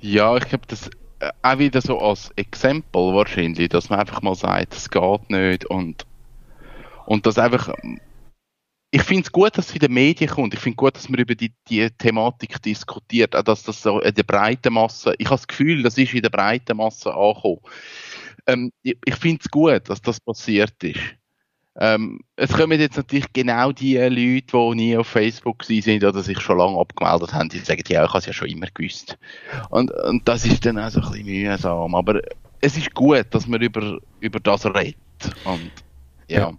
Ja, 0.00 0.36
ich 0.36 0.44
glaube, 0.44 0.66
das 0.68 0.88
auch 1.42 1.58
wieder 1.58 1.80
so 1.80 1.98
als 1.98 2.30
Exempel 2.36 3.14
wahrscheinlich, 3.14 3.68
dass 3.68 3.90
man 3.90 4.00
einfach 4.00 4.22
mal 4.22 4.34
sagt, 4.34 4.74
es 4.74 4.90
geht 4.90 5.30
nicht 5.30 5.64
und, 5.66 6.06
und 7.06 7.26
das 7.26 7.38
einfach, 7.38 7.72
ich 8.90 9.02
finde 9.02 9.22
es 9.22 9.32
gut, 9.32 9.56
dass 9.56 9.68
es 9.68 9.74
in 9.74 9.80
den 9.80 9.92
Medien 9.92 10.30
kommt. 10.30 10.54
Ich 10.54 10.60
finde 10.60 10.76
gut, 10.76 10.96
dass 10.96 11.08
man 11.08 11.20
über 11.20 11.34
die, 11.34 11.52
die 11.68 11.88
Thematik 11.90 12.60
diskutiert, 12.62 13.34
auch 13.34 13.42
dass 13.42 13.62
das 13.62 13.82
so 13.82 14.00
in 14.00 14.14
der 14.14 14.22
breiten 14.24 14.72
Masse, 14.72 15.14
ich 15.18 15.26
habe 15.26 15.36
das 15.36 15.46
Gefühl, 15.46 15.82
das 15.82 15.96
ist 15.96 16.12
in 16.12 16.22
der 16.22 16.30
breiten 16.30 16.76
Masse 16.76 17.14
angekommen. 17.14 17.60
Ähm, 18.46 18.72
ich 18.82 18.96
ich 19.04 19.14
finde 19.14 19.40
es 19.44 19.50
gut, 19.50 19.88
dass 19.88 20.02
das 20.02 20.20
passiert 20.20 20.82
ist. 20.82 20.98
Ähm, 21.76 22.20
es 22.36 22.52
kommen 22.52 22.78
jetzt 22.78 22.98
natürlich 22.98 23.32
genau 23.32 23.72
die 23.72 23.96
Leute, 23.96 24.44
die 24.52 24.74
nie 24.74 24.96
auf 24.96 25.06
Facebook 25.06 25.64
sind 25.64 26.04
oder 26.04 26.22
sich 26.22 26.38
schon 26.40 26.58
lange 26.58 26.78
abgemeldet 26.78 27.32
haben, 27.32 27.48
die 27.48 27.58
sagen, 27.58 27.82
ja, 27.88 28.04
ich 28.04 28.08
habe 28.10 28.18
es 28.18 28.26
ja 28.26 28.32
schon 28.32 28.48
immer 28.48 28.66
gewusst. 28.74 29.16
Und, 29.70 29.90
und 29.90 30.28
das 30.28 30.44
ist 30.44 30.66
dann 30.66 30.78
auch 30.78 30.90
so 30.90 31.00
ein 31.00 31.10
bisschen 31.10 31.26
mühsam. 31.26 31.94
Aber 31.94 32.20
es 32.60 32.76
ist 32.76 32.94
gut, 32.94 33.26
dass 33.30 33.46
man 33.46 33.62
über, 33.62 33.98
über 34.20 34.40
das 34.40 34.66
redet. 34.66 34.96
Und 35.44 35.70
ja. 36.28 36.40
ja. 36.40 36.52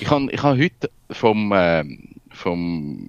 Ich 0.00 0.08
habe 0.08 0.30
ich 0.30 0.42
hab 0.42 0.56
heute 0.56 0.90
vom, 1.10 1.52
ähm, 1.54 2.08
vom 2.30 3.08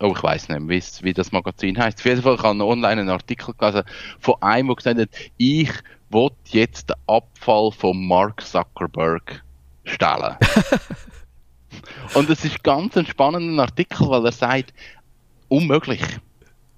Oh, 0.00 0.12
ich 0.16 0.22
weiß 0.22 0.48
nicht, 0.48 0.68
wie, 0.68 1.04
wie 1.04 1.12
das 1.12 1.30
Magazin 1.30 1.78
heißt. 1.78 2.00
Auf 2.00 2.04
jeden 2.04 2.22
Fall 2.22 2.36
habe 2.38 2.56
ich 2.56 2.62
online 2.64 3.02
einen 3.02 3.08
Artikel 3.08 3.54
gelesen 3.54 3.84
von 4.18 4.34
einem, 4.40 4.66
der 4.66 4.76
gesagt 4.76 4.98
hat, 4.98 5.08
ich 5.36 5.70
will 6.10 6.30
jetzt 6.46 6.90
den 6.90 6.96
Abfall 7.06 7.70
von 7.70 8.04
Mark 8.08 8.44
Zuckerberg 8.44 9.44
stellen. 9.84 10.36
Und 12.14 12.28
es 12.30 12.44
ist 12.44 12.62
ganz 12.62 12.96
ein 12.96 13.06
spannender 13.06 13.62
Artikel, 13.64 14.08
weil 14.08 14.24
er 14.26 14.32
sagt, 14.32 14.72
unmöglich. 15.48 16.02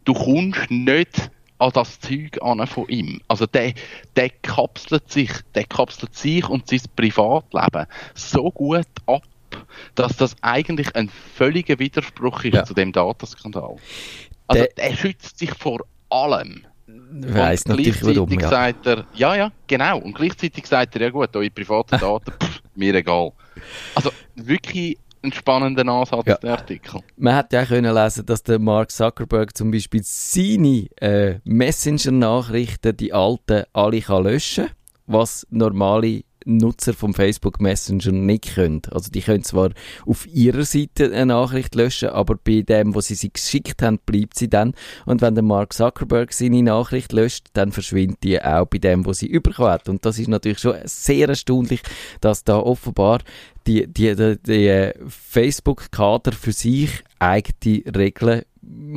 Du 0.04 0.12
kommst 0.12 0.70
nicht 0.70 1.30
an 1.58 1.70
das 1.72 1.98
Zeug 2.00 2.40
an 2.42 2.66
von 2.66 2.88
ihm. 2.88 3.20
Also 3.28 3.46
der, 3.46 3.72
der 4.16 4.30
kapselt 4.30 5.10
sich, 5.10 5.30
der 5.54 5.64
kapselt 5.64 6.14
sich 6.14 6.48
und 6.48 6.68
sein 6.68 6.80
Privatleben 6.94 7.86
so 8.14 8.50
gut 8.50 8.86
ab, 9.06 9.22
dass 9.94 10.16
das 10.16 10.36
eigentlich 10.42 10.94
ein 10.94 11.08
völliger 11.08 11.78
Widerspruch 11.78 12.44
ist 12.44 12.54
ja. 12.54 12.64
zu 12.64 12.74
dem 12.74 12.92
Dataskandal. 12.92 13.76
Also 14.46 14.64
der, 14.64 14.68
der 14.74 14.96
schützt 14.96 15.38
sich 15.38 15.54
vor 15.54 15.80
allem. 16.10 16.66
Weiss 17.10 17.66
natürlich 17.66 18.02
warum, 18.02 18.30
ja. 18.38 18.48
sagt 18.48 18.86
er, 18.86 19.04
ja, 19.14 19.34
ja, 19.34 19.52
genau. 19.66 19.98
Und 19.98 20.14
gleichzeitig 20.14 20.66
sagt 20.66 20.96
er, 20.96 21.02
ja 21.02 21.10
gut, 21.10 21.34
eure 21.36 21.50
privaten 21.50 21.98
Daten, 21.98 22.32
pff, 22.40 22.60
mir 22.74 22.94
egal. 22.94 23.32
Also 23.94 24.10
wirklich 24.34 24.98
ein 25.22 25.32
spannender 25.32 25.86
Ansatz, 25.88 26.26
ja. 26.26 26.36
der 26.36 26.52
Artikel. 26.52 27.00
Man 27.16 27.34
hätte 27.34 27.56
ja 27.56 27.62
auch 27.62 27.68
können 27.68 27.94
lesen, 27.94 28.26
dass 28.26 28.42
der 28.42 28.58
Mark 28.58 28.90
Zuckerberg 28.90 29.56
zum 29.56 29.70
Beispiel 29.70 30.02
seine 30.04 30.86
äh, 31.00 31.38
Messenger-Nachrichten, 31.44 32.96
die 32.96 33.12
alten, 33.12 33.64
alle 33.72 34.00
kann 34.00 34.24
löschen 34.24 34.70
was 35.06 35.46
normale 35.50 36.22
Nutzer 36.44 36.94
vom 36.94 37.14
Facebook 37.14 37.60
Messenger 37.60 38.12
nicht 38.12 38.54
können. 38.54 38.82
Also 38.90 39.10
die 39.10 39.20
können 39.20 39.44
zwar 39.44 39.70
auf 40.06 40.26
ihrer 40.26 40.64
Seite 40.64 41.06
eine 41.06 41.26
Nachricht 41.26 41.74
löschen, 41.74 42.10
aber 42.10 42.36
bei 42.36 42.62
dem, 42.62 42.94
wo 42.94 43.00
sie 43.00 43.14
sie 43.14 43.32
geschickt 43.32 43.82
haben, 43.82 43.98
bleibt 44.04 44.38
sie 44.38 44.48
dann. 44.48 44.74
Und 45.06 45.22
wenn 45.22 45.34
der 45.34 45.44
Mark 45.44 45.72
Zuckerberg 45.72 46.32
seine 46.32 46.62
Nachricht 46.62 47.12
löscht, 47.12 47.48
dann 47.52 47.72
verschwindet 47.72 48.22
die 48.22 48.42
auch 48.42 48.66
bei 48.66 48.78
dem, 48.78 49.06
wo 49.06 49.12
sie 49.12 49.26
überkommen. 49.26 49.80
Und 49.88 50.04
das 50.04 50.18
ist 50.18 50.28
natürlich 50.28 50.58
schon 50.58 50.76
sehr 50.84 51.28
erstaunlich, 51.28 51.82
dass 52.20 52.44
da 52.44 52.58
offenbar 52.58 53.20
die, 53.66 53.86
die, 53.86 54.14
die, 54.14 54.38
die 54.46 54.92
Facebook-Kader 55.08 56.32
für 56.32 56.52
sich 56.52 57.02
eigene 57.18 57.82
Regeln 57.96 58.42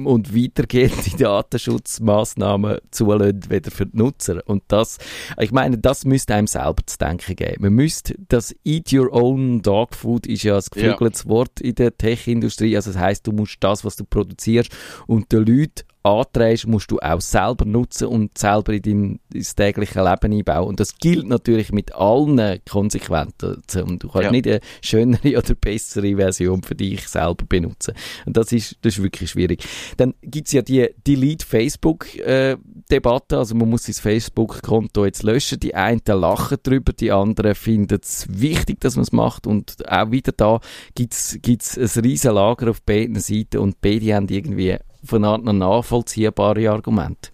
und 0.06 0.36
weitergehende 0.36 1.18
Datenschutzmaßnahmen 1.18 2.80
zulassen, 2.92 3.42
weder 3.50 3.72
für 3.72 3.86
die 3.86 3.98
Nutzer. 3.98 4.42
Und 4.46 4.64
das, 4.68 4.98
ich 5.40 5.52
meine, 5.52 5.78
das 5.78 6.06
müsste 6.06 6.36
einem 6.36 6.48
selber 6.48 6.86
zu 6.86 6.98
denken 6.98 7.36
geben. 7.36 7.64
Man 7.64 7.74
müsste, 7.74 8.16
das 8.28 8.56
Eat 8.64 8.94
Your 8.94 9.12
Own 9.14 9.62
Dog 9.62 9.96
Food 9.96 10.28
ist 10.28 10.44
ja 10.44 10.56
ein 10.56 10.64
geflügeltes 10.72 11.24
ja. 11.24 11.30
Wort 11.30 11.60
in 11.60 11.76
der 11.76 11.98
Tech-Industrie. 11.98 12.76
Also 12.76 12.92
das 12.92 13.00
heißt, 13.00 13.28
du 13.28 13.32
musst 13.32 13.58
das, 13.60 13.84
was 13.84 13.96
du 13.96 14.06
produzierst 14.06 14.72
und 15.08 15.32
den 15.32 15.46
Leuten 15.46 15.87
anträgst, 16.08 16.68
musst 16.68 16.92
du 16.92 17.00
auch 17.00 17.22
selber 17.22 17.66
nutzen 17.66 18.08
und 18.08 18.38
selber 18.38 18.74
in 18.74 18.82
dein, 18.82 19.20
ins 19.34 19.56
tägliche 19.56 20.04
Leben 20.04 20.34
einbauen. 20.34 20.68
Und 20.68 20.80
das 20.80 20.98
gilt 20.98 21.28
natürlich 21.28 21.72
mit 21.72 21.94
allen 21.96 22.60
Konsequenzen. 22.70 23.62
Und 23.84 24.04
du 24.04 24.08
kannst 24.10 24.26
ja. 24.26 24.32
nicht 24.32 24.48
eine 24.48 24.60
schönere 24.82 25.38
oder 25.38 25.56
bessere 25.56 26.16
Version 26.16 26.64
für 26.64 26.76
dich 26.76 27.08
selber 27.08 27.46
benutzen. 27.48 27.94
Und 28.26 28.38
das 28.38 28.52
ist, 28.52 28.78
das 28.82 28.98
ist 28.98 29.04
wirklich 29.04 29.32
schwierig. 29.32 29.64
Dann 29.98 30.14
gibt 30.22 30.48
es 30.48 30.54
ja 30.54 30.62
die 30.62 30.88
Delete 31.06 31.46
Facebook-Debatte. 31.46 33.36
Äh, 33.36 33.40
also 33.40 33.56
man 33.56 33.70
muss 33.70 33.84
sein 33.84 33.96
Facebook-Konto 33.96 35.06
jetzt 35.06 35.24
löschen. 35.24 35.60
Die 35.60 35.76
einen 35.76 36.02
lachen 36.08 36.58
drüber, 36.64 36.94
die 36.94 37.12
anderen 37.12 37.56
finden 37.56 38.00
es 38.02 38.28
wichtig, 38.30 38.80
dass 38.82 38.96
man 38.96 39.04
es 39.04 39.12
macht. 39.12 39.48
Und 39.48 39.88
auch 39.90 40.12
wieder 40.12 40.32
da 40.32 40.60
gibt 40.96 41.14
es 41.14 41.38
ein 41.78 42.02
riesen 42.04 42.34
Lager 42.34 42.70
auf 42.70 42.82
beiden 42.82 43.20
Seiten 43.20 43.58
und 43.58 43.82
beide 43.82 44.16
haben 44.16 44.28
irgendwie 44.30 44.78
von 45.08 45.26
einer 45.26 45.54
nachvollziehbare 45.54 46.70
Argumente? 46.70 47.32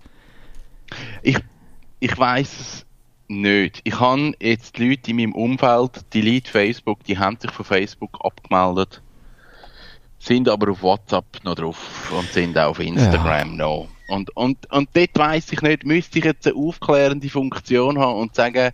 Ich, 1.21 1.37
ich 1.99 2.17
weiß 2.17 2.59
es 2.59 2.85
nicht. 3.27 3.81
Ich 3.83 3.99
habe 3.99 4.33
jetzt 4.39 4.77
die 4.77 4.89
Leute 4.89 5.11
in 5.11 5.17
meinem 5.17 5.33
Umfeld, 5.33 6.05
die 6.13 6.21
Leute 6.21 6.49
Facebook, 6.49 7.03
die 7.03 7.17
haben 7.17 7.37
sich 7.39 7.51
von 7.51 7.65
Facebook 7.65 8.17
abgemeldet, 8.23 9.01
sind 10.19 10.47
aber 10.47 10.71
auf 10.71 10.81
WhatsApp 10.81 11.43
noch 11.43 11.55
drauf 11.55 12.11
und 12.17 12.27
sind 12.31 12.57
auch 12.57 12.71
auf 12.71 12.79
Instagram 12.79 13.51
ja. 13.51 13.55
noch. 13.55 13.87
Und, 14.07 14.35
und, 14.35 14.71
und 14.71 14.89
dort 14.93 15.17
weiss 15.17 15.51
ich 15.51 15.61
nicht, 15.61 15.85
müsste 15.85 16.19
ich 16.19 16.25
jetzt 16.25 16.45
eine 16.45 16.55
aufklärende 16.55 17.29
Funktion 17.29 17.97
haben 17.97 18.19
und 18.19 18.35
sagen, 18.35 18.71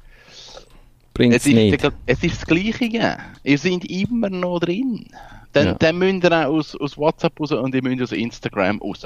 es 1.18 1.46
ist, 1.46 1.54
nicht. 1.54 1.92
es 2.06 2.24
ist 2.24 2.42
das 2.42 2.46
Gleiche. 2.46 3.18
Ihr 3.44 3.58
seid 3.58 3.84
immer 3.86 4.30
noch 4.30 4.60
drin. 4.60 5.06
Dann, 5.54 5.66
ja. 5.66 5.74
dann 5.74 5.98
müsst 5.98 6.24
ihr 6.24 6.32
auch 6.32 6.54
aus, 6.54 6.76
aus 6.76 6.98
WhatsApp 6.98 7.40
raus 7.40 7.52
und 7.52 7.74
ihr 7.74 7.84
müsst 7.84 8.04
aus 8.04 8.12
Instagram 8.12 8.80
raus. 8.80 9.04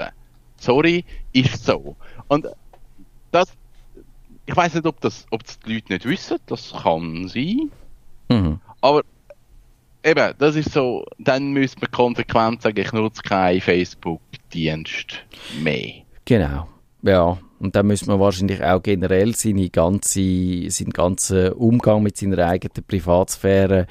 Sorry, 0.58 1.06
ist 1.32 1.66
so. 1.66 1.96
Und 2.28 2.48
das, 3.32 3.48
ich 4.46 4.56
weiß 4.56 4.76
nicht, 4.76 4.86
ob 4.86 5.00
das, 5.02 5.26
ob 5.32 5.44
das 5.44 5.60
die 5.60 5.76
Leute 5.76 5.94
nicht 5.94 6.06
wissen, 6.06 6.38
das 6.48 6.74
kann 6.84 7.28
sein. 7.28 7.72
Mhm. 8.30 8.60
Aber 8.82 9.04
eben, 10.04 10.34
das 10.38 10.56
ist 10.56 10.72
so, 10.72 11.06
dann 11.18 11.52
müsste 11.52 11.82
man 11.82 11.92
konsequent 11.92 12.62
sagen, 12.62 12.80
ich 12.80 12.92
nutze 12.92 13.22
keinen 13.22 13.62
Facebook-Dienst 13.62 15.24
mehr. 15.62 16.04
Genau, 16.26 16.68
ja. 17.02 17.38
Und 17.60 17.78
dann 17.78 17.88
müsste 17.88 18.08
man 18.08 18.20
wahrscheinlich 18.20 18.62
auch 18.62 18.84
generell 18.84 19.34
seine 19.36 19.70
ganze, 19.70 20.70
seinen 20.70 20.90
ganzen 20.90 21.54
Umgang 21.54 22.04
mit 22.04 22.18
seiner 22.18 22.46
eigenen 22.46 22.84
Privatsphäre 22.86 23.88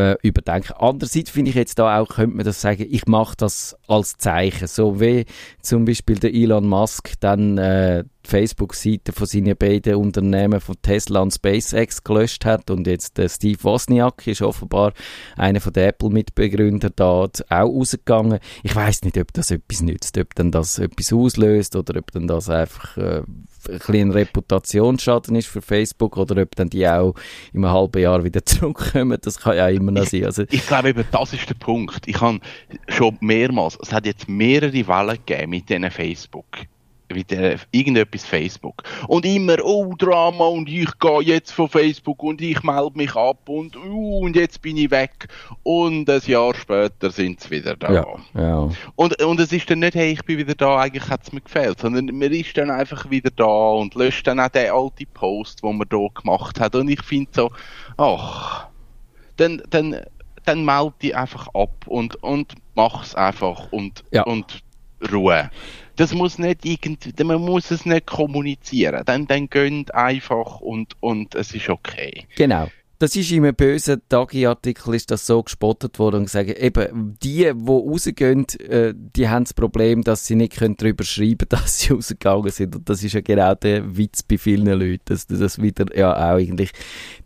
äh, 0.00 0.16
überdenken. 0.22 0.72
Andererseits 0.78 1.30
finde 1.30 1.50
ich 1.50 1.56
jetzt 1.56 1.78
da 1.78 2.00
auch, 2.00 2.08
könnte 2.08 2.36
man 2.36 2.46
das 2.46 2.60
sagen, 2.60 2.86
ich 2.88 3.06
mache 3.06 3.36
das 3.36 3.76
als 3.86 4.16
Zeichen. 4.16 4.66
So 4.66 5.00
wie 5.00 5.26
zum 5.60 5.84
Beispiel 5.84 6.18
der 6.18 6.32
Elon 6.32 6.66
Musk 6.66 7.12
dann 7.20 7.58
äh, 7.58 8.04
Facebook-Seite 8.24 9.12
von 9.12 9.26
seinen 9.26 9.56
beiden 9.56 9.96
Unternehmen 9.96 10.60
von 10.60 10.76
Tesla 10.82 11.20
und 11.20 11.32
SpaceX 11.32 12.04
gelöscht 12.04 12.44
hat 12.44 12.70
und 12.70 12.86
jetzt 12.86 13.18
der 13.18 13.28
Steve 13.28 13.62
Wozniak 13.62 14.26
ist 14.26 14.42
offenbar 14.42 14.92
einer 15.36 15.60
von 15.60 15.72
den 15.72 15.88
Apple-Mitbegründern 15.88 16.92
da 16.96 17.06
auch 17.24 17.30
rausgegangen. 17.50 18.38
Ich 18.62 18.74
weiß 18.74 19.02
nicht, 19.02 19.18
ob 19.18 19.32
das 19.32 19.50
etwas 19.50 19.82
nützt, 19.82 20.16
ob 20.18 20.34
dann 20.34 20.50
das 20.50 20.78
etwas 20.78 21.12
auslöst 21.12 21.76
oder 21.76 21.98
ob 21.98 22.10
dann 22.12 22.26
das 22.26 22.48
einfach 22.48 22.96
äh, 22.96 23.22
ein 23.68 23.78
bisschen 23.78 24.10
Reputationsschaden 24.10 25.36
ist 25.36 25.48
für 25.48 25.62
Facebook 25.62 26.16
oder 26.16 26.40
ob 26.42 26.54
dann 26.56 26.68
die 26.68 26.86
auch 26.86 27.14
in 27.52 27.64
einem 27.64 27.72
halben 27.72 28.02
Jahr 28.02 28.24
wieder 28.24 28.44
zurückkommen, 28.44 29.18
das 29.20 29.38
kann 29.38 29.56
ja 29.56 29.68
immer 29.68 29.92
noch 29.92 30.06
sein. 30.06 30.24
Also, 30.24 30.44
ich 30.50 30.66
glaube 30.66 30.90
eben, 30.90 31.04
das 31.10 31.32
ist 31.32 31.48
der 31.48 31.54
Punkt. 31.54 32.06
Ich 32.06 32.20
habe 32.20 32.40
schon 32.88 33.16
mehrmals, 33.20 33.78
es 33.80 33.92
hat 33.92 34.06
jetzt 34.06 34.28
mehrere 34.28 34.72
Wellen 34.72 35.18
gegeben 35.24 35.50
mit 35.50 35.68
diesen 35.68 35.90
Facebook 35.90 36.46
wie 37.14 37.24
der, 37.24 37.58
irgendetwas 37.70 38.24
Facebook. 38.24 38.82
Und 39.08 39.24
immer, 39.24 39.56
oh, 39.64 39.94
Drama, 39.96 40.46
und 40.46 40.68
ich 40.68 40.98
gehe 40.98 41.20
jetzt 41.22 41.52
von 41.52 41.68
Facebook 41.68 42.22
und 42.22 42.40
ich 42.40 42.62
melde 42.62 42.96
mich 42.96 43.14
ab 43.14 43.48
und, 43.48 43.76
uh, 43.76 44.18
und 44.20 44.36
jetzt 44.36 44.62
bin 44.62 44.76
ich 44.76 44.90
weg. 44.90 45.28
Und 45.62 46.08
ein 46.08 46.20
Jahr 46.26 46.54
später 46.54 47.10
sind 47.10 47.40
sie 47.40 47.50
wieder 47.50 47.76
da. 47.76 47.92
Ja, 47.92 48.06
ja. 48.34 48.68
Und, 48.96 49.22
und 49.22 49.40
es 49.40 49.52
ist 49.52 49.70
dann 49.70 49.80
nicht, 49.80 49.94
hey, 49.94 50.12
ich 50.12 50.24
bin 50.24 50.38
wieder 50.38 50.54
da, 50.54 50.78
eigentlich 50.78 51.08
hat 51.08 51.22
es 51.22 51.32
mir 51.32 51.40
gefällt, 51.40 51.80
sondern 51.80 52.06
man 52.06 52.32
ist 52.32 52.56
dann 52.56 52.70
einfach 52.70 53.10
wieder 53.10 53.30
da 53.30 53.44
und 53.44 53.94
löscht 53.94 54.26
dann 54.26 54.40
auch 54.40 54.48
den 54.48 54.70
alten 54.70 55.06
Post, 55.14 55.62
den 55.62 55.78
man 55.78 55.88
da 55.88 56.06
gemacht 56.14 56.60
hat. 56.60 56.74
Und 56.74 56.88
ich 56.88 57.02
finde 57.02 57.30
so, 57.32 57.50
ach, 57.96 58.68
dann, 59.36 59.62
dann, 59.70 59.96
dann 60.44 60.64
melde 60.64 60.94
dich 61.02 61.16
einfach 61.16 61.48
ab 61.54 61.86
und, 61.86 62.16
und 62.22 62.54
mach's 62.74 63.14
einfach 63.14 63.72
und, 63.72 64.04
Ja. 64.10 64.22
und 64.22 64.62
Ruhe. 65.12 65.50
Das 66.00 66.14
muss 66.14 66.38
nicht 66.38 66.64
irgendwie, 66.64 67.12
man 67.24 67.42
muss 67.42 67.70
es 67.70 67.84
nicht 67.84 68.06
kommunizieren. 68.06 69.02
Dann, 69.04 69.26
dann 69.26 69.50
gönnt 69.50 69.94
einfach 69.94 70.62
und, 70.62 70.96
und 71.00 71.34
es 71.34 71.54
ist 71.54 71.68
okay. 71.68 72.24
Genau. 72.36 72.70
Das 73.00 73.16
ist 73.16 73.32
in 73.32 73.44
einem 73.44 73.54
bösen 73.54 74.02
Tagi-Artikel 74.10 74.94
ist 74.94 75.10
das 75.10 75.26
so 75.26 75.42
gespottet 75.42 75.98
worden 75.98 76.16
und 76.16 76.24
gesagt, 76.26 76.50
eben, 76.50 77.16
die, 77.22 77.50
die 77.50 77.66
rausgehen, 77.66 78.44
äh, 78.58 78.92
die 78.94 79.26
haben 79.26 79.44
das 79.44 79.54
Problem, 79.54 80.04
dass 80.04 80.26
sie 80.26 80.34
nicht 80.34 80.58
können 80.58 80.76
darüber 80.76 81.02
schreiben 81.02 81.46
dass 81.48 81.80
sie 81.80 81.94
rausgegangen 81.94 82.50
sind. 82.50 82.76
Und 82.76 82.90
das 82.90 83.02
ist 83.02 83.14
ja 83.14 83.22
genau 83.22 83.54
der 83.54 83.96
Witz 83.96 84.22
bei 84.22 84.36
vielen 84.36 84.66
Leuten, 84.66 85.00
dass 85.06 85.26
du 85.26 85.38
das 85.38 85.62
wieder 85.62 85.86
ja 85.96 86.12
auch 86.12 86.36
eigentlich 86.36 86.72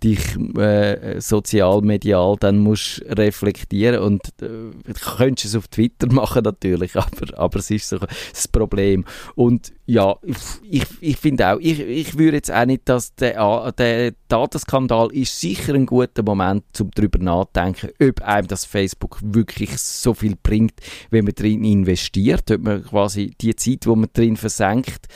dich 0.00 0.20
äh, 0.56 1.20
sozial-medial 1.20 2.36
dann 2.38 2.58
musst 2.58 3.02
reflektieren 3.08 3.98
und 3.98 4.22
äh, 4.42 4.46
du 4.46 5.16
könntest 5.16 5.46
es 5.46 5.56
auf 5.56 5.66
Twitter 5.66 6.06
machen 6.12 6.44
natürlich, 6.44 6.94
aber, 6.94 7.36
aber 7.36 7.58
es 7.58 7.72
ist 7.72 7.88
so 7.88 7.98
das 7.98 8.46
Problem. 8.46 9.04
Und 9.34 9.72
ja, 9.86 10.16
ich, 10.62 10.84
ich 11.00 11.16
finde 11.18 11.52
auch, 11.52 11.58
ich, 11.60 11.78
ich 11.78 12.16
würde 12.16 12.38
jetzt 12.38 12.50
auch 12.50 12.64
nicht, 12.64 12.88
dass 12.88 13.14
der, 13.16 13.72
der 13.72 14.14
Datenskandal 14.28 15.12
ist 15.12 15.38
sicher 15.38 15.74
ein 15.74 15.84
guter 15.84 16.22
Moment, 16.22 16.64
um 16.80 16.90
darüber 16.94 17.18
nachzudenken, 17.18 17.90
ob 18.00 18.22
einem 18.22 18.48
das 18.48 18.64
Facebook 18.64 19.18
wirklich 19.22 19.76
so 19.76 20.14
viel 20.14 20.36
bringt, 20.42 20.72
wenn 21.10 21.26
man 21.26 21.34
drin 21.34 21.64
investiert, 21.64 22.50
ob 22.50 22.62
man 22.62 22.82
quasi 22.82 23.34
die 23.38 23.54
Zeit, 23.56 23.86
wo 23.86 23.94
man 23.94 24.08
drin 24.14 24.38
versenkt, 24.38 25.06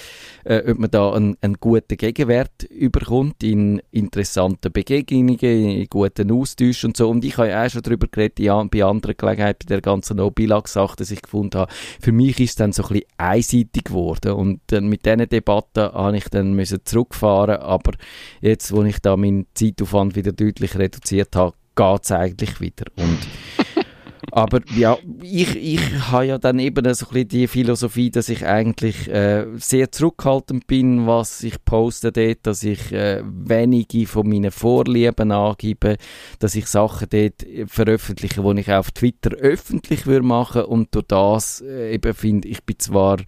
äh, 0.45 0.71
ob 0.71 0.79
man 0.79 0.91
da 0.91 1.13
einen, 1.13 1.39
einen 1.41 1.55
guten 1.55 1.97
Gegenwert 1.97 2.65
überkommt 2.65 3.43
in 3.43 3.81
interessanten 3.91 4.71
Begegnungen, 4.71 5.39
in 5.39 5.87
guten 5.89 6.31
Austausch 6.31 6.85
und 6.85 6.95
so. 6.95 7.09
Und 7.09 7.25
ich 7.25 7.39
habe 7.39 7.49
ja 7.49 7.65
auch 7.65 7.71
schon 7.71 7.83
darüber 7.83 8.07
geredet, 8.07 8.41
ja, 8.41 8.63
bei 8.65 8.85
anderen 8.85 9.17
Gelegenheiten, 9.17 9.67
bei 9.67 9.77
der 9.77 9.81
ganzen 9.81 10.19
No-Bilag-Sache, 10.19 10.97
dass 10.97 11.11
ich 11.11 11.23
gefunden 11.23 11.59
habe, 11.59 11.73
für 12.03 12.13
mich 12.13 12.39
ist 12.39 12.51
es 12.51 12.57
dann 12.57 12.73
so 12.73 12.83
ein 12.83 12.89
bisschen 12.89 13.09
einseitig 13.17 13.85
geworden 13.85 14.33
und 14.33 14.59
dann 14.73 14.89
mit 14.89 15.05
diesen 15.05 15.29
Debatten 15.29 15.93
habe 15.93 16.17
ich 16.17 16.29
dann 16.29 16.55
müssen 16.55 16.81
zurückfahren, 16.85 17.57
aber 17.57 17.93
jetzt, 18.41 18.73
wo 18.73 18.83
ich 18.83 18.99
da 19.01 19.17
meinen 19.17 19.47
Zeitaufwand 19.55 20.17
wieder 20.17 20.33
deutlich 20.33 20.79
reduziert 20.79 21.35
habe, 21.37 21.55
geht 21.75 22.05
es 22.05 22.13
eigentlich 22.13 22.61
wieder. 22.61 22.87
Und 22.97 23.19
aber 24.31 24.61
ja, 24.77 24.99
ich, 25.23 25.57
ich 25.57 25.81
habe 26.11 26.27
ja 26.27 26.39
dann 26.39 26.59
eben 26.59 26.85
so 26.95 27.07
ein 27.07 27.13
bisschen 27.13 27.29
die 27.29 27.47
Philosophie, 27.47 28.11
dass 28.11 28.29
ich 28.29 28.45
eigentlich 28.47 29.09
äh, 29.09 29.47
sehr 29.57 29.91
zurückhaltend 29.91 30.67
bin, 30.67 31.07
was 31.07 31.43
ich 31.43 31.65
poste 31.65 32.13
dort, 32.13 32.39
dass 32.43 32.63
ich 32.63 32.93
äh, 32.93 33.23
wenige 33.25 34.07
von 34.07 34.29
meinen 34.29 34.51
Vorlieben 34.51 35.33
angebe, 35.33 35.97
dass 36.39 36.55
ich 36.55 36.67
Sachen 36.67 37.09
dort 37.11 37.47
veröffentliche, 37.67 38.43
die 38.43 38.61
ich 38.61 38.73
auf 38.73 38.91
Twitter 38.91 39.31
öffentlich 39.37 40.07
würde 40.07 40.27
machen 40.27 40.63
und 40.63 40.95
durch 40.95 41.07
das 41.07 41.61
äh, 41.61 41.95
eben 41.95 42.15
finde 42.15 42.49
ich 42.49 42.63
bin 42.65 42.79
zwar 42.79 43.19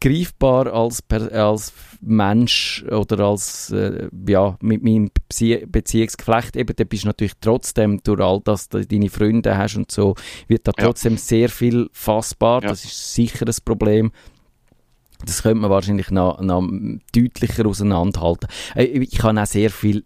greifbar 0.00 0.72
als, 0.72 1.02
als 1.10 1.72
Mensch 2.00 2.84
oder 2.90 3.20
als, 3.26 3.70
äh, 3.70 4.08
ja, 4.28 4.56
mit 4.60 4.82
meinem 4.82 5.08
Bezie 5.28 5.66
Beziehungsgeflecht, 5.66 6.56
eben, 6.56 6.74
da 6.76 6.84
bist 6.84 7.04
du 7.04 7.08
natürlich 7.08 7.32
trotzdem, 7.40 8.00
durch 8.02 8.20
all 8.20 8.40
das, 8.44 8.68
dass 8.68 8.86
du 8.86 8.94
deine 8.94 9.08
Freunde 9.10 9.56
hast 9.56 9.76
und 9.76 9.90
so, 9.90 10.14
wird 10.48 10.66
da 10.66 10.72
Ja. 10.78 10.84
trotzdem 10.84 11.16
sehr 11.16 11.48
viel 11.48 11.88
fassbar, 11.92 12.62
Ja. 12.62 12.68
das 12.70 12.84
ist 12.84 13.14
sicher 13.14 13.46
ein 13.46 13.54
Problem. 13.64 14.12
Das 15.24 15.42
könnte 15.42 15.60
man 15.60 15.70
wahrscheinlich 15.70 16.10
noch, 16.10 16.40
noch 16.40 16.68
deutlicher 17.14 17.66
auseinanderhalten. 17.66 18.48
Äh, 18.74 18.84
Ich 18.84 19.22
habe 19.22 19.40
auch 19.40 19.46
sehr 19.46 19.70
viel 19.70 20.04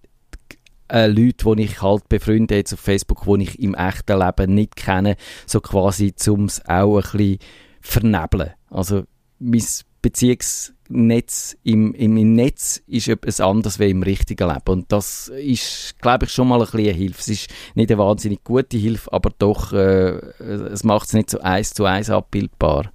äh, 0.92 1.06
Leute, 1.06 1.54
die 1.56 1.62
ich 1.64 1.82
halt 1.82 2.08
befreunde 2.08 2.56
jetzt 2.56 2.72
auf 2.72 2.80
Facebook, 2.80 3.24
die 3.26 3.44
ich 3.44 3.60
im 3.60 3.74
echten 3.74 4.18
Leben 4.18 4.54
nicht 4.54 4.74
kenne, 4.76 5.16
so 5.46 5.60
quasi 5.60 6.14
zum 6.14 6.46
es 6.46 6.64
auch 6.66 6.96
ein 6.96 7.02
bisschen 7.12 7.38
vernebeln. 7.80 8.50
Also 8.70 9.04
mein 9.40 9.64
Beziehungsnetz 10.02 11.56
im, 11.62 11.94
im, 11.94 12.16
im 12.16 12.34
Netz 12.34 12.82
ist 12.86 13.08
etwas 13.08 13.40
anderes 13.40 13.78
wie 13.78 13.90
im 13.90 14.02
richtigen 14.02 14.48
Leben. 14.48 14.60
Und 14.66 14.92
das 14.92 15.28
ist, 15.28 15.96
glaube 16.00 16.26
ich, 16.26 16.32
schon 16.32 16.48
mal 16.48 16.62
ein 16.62 16.68
eine 16.72 16.92
Hilfe. 16.92 17.20
Es 17.20 17.28
ist 17.28 17.50
nicht 17.74 17.90
eine 17.90 17.98
wahnsinnig 17.98 18.44
gute 18.44 18.78
Hilfe, 18.78 19.12
aber 19.12 19.30
doch, 19.38 19.72
äh, 19.72 20.12
es 20.38 20.84
macht 20.84 21.08
es 21.08 21.14
nicht 21.14 21.30
so 21.30 21.40
eins 21.40 21.74
zu 21.74 21.84
eins 21.84 22.08
abbildbar. 22.08 22.92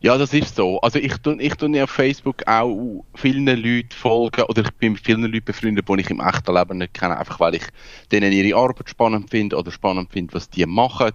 Ja, 0.00 0.18
das 0.18 0.34
ist 0.34 0.56
so. 0.56 0.80
Also 0.80 0.98
ich 0.98 1.16
tue 1.18 1.40
ich 1.40 1.54
tu 1.54 1.66
auf 1.82 1.90
Facebook 1.90 2.42
auch 2.46 3.04
vielen 3.14 3.46
Leuten 3.46 3.90
folgen 3.90 4.42
oder 4.42 4.62
ich 4.62 4.70
bin 4.72 4.92
mit 4.92 5.04
vielen 5.04 5.22
Leuten 5.22 5.44
befreundet, 5.44 5.88
die 5.88 6.00
ich 6.00 6.10
im 6.10 6.20
echten 6.20 6.54
Leben 6.54 6.78
nicht 6.78 6.94
kenne, 6.94 7.16
einfach 7.16 7.40
weil 7.40 7.54
ich 7.54 7.62
denen 8.10 8.32
ihre 8.32 8.58
Arbeit 8.58 8.90
spannend 8.90 9.30
finde 9.30 9.56
oder 9.56 9.70
spannend 9.70 10.12
finde, 10.12 10.34
was 10.34 10.50
die 10.50 10.66
machen. 10.66 11.12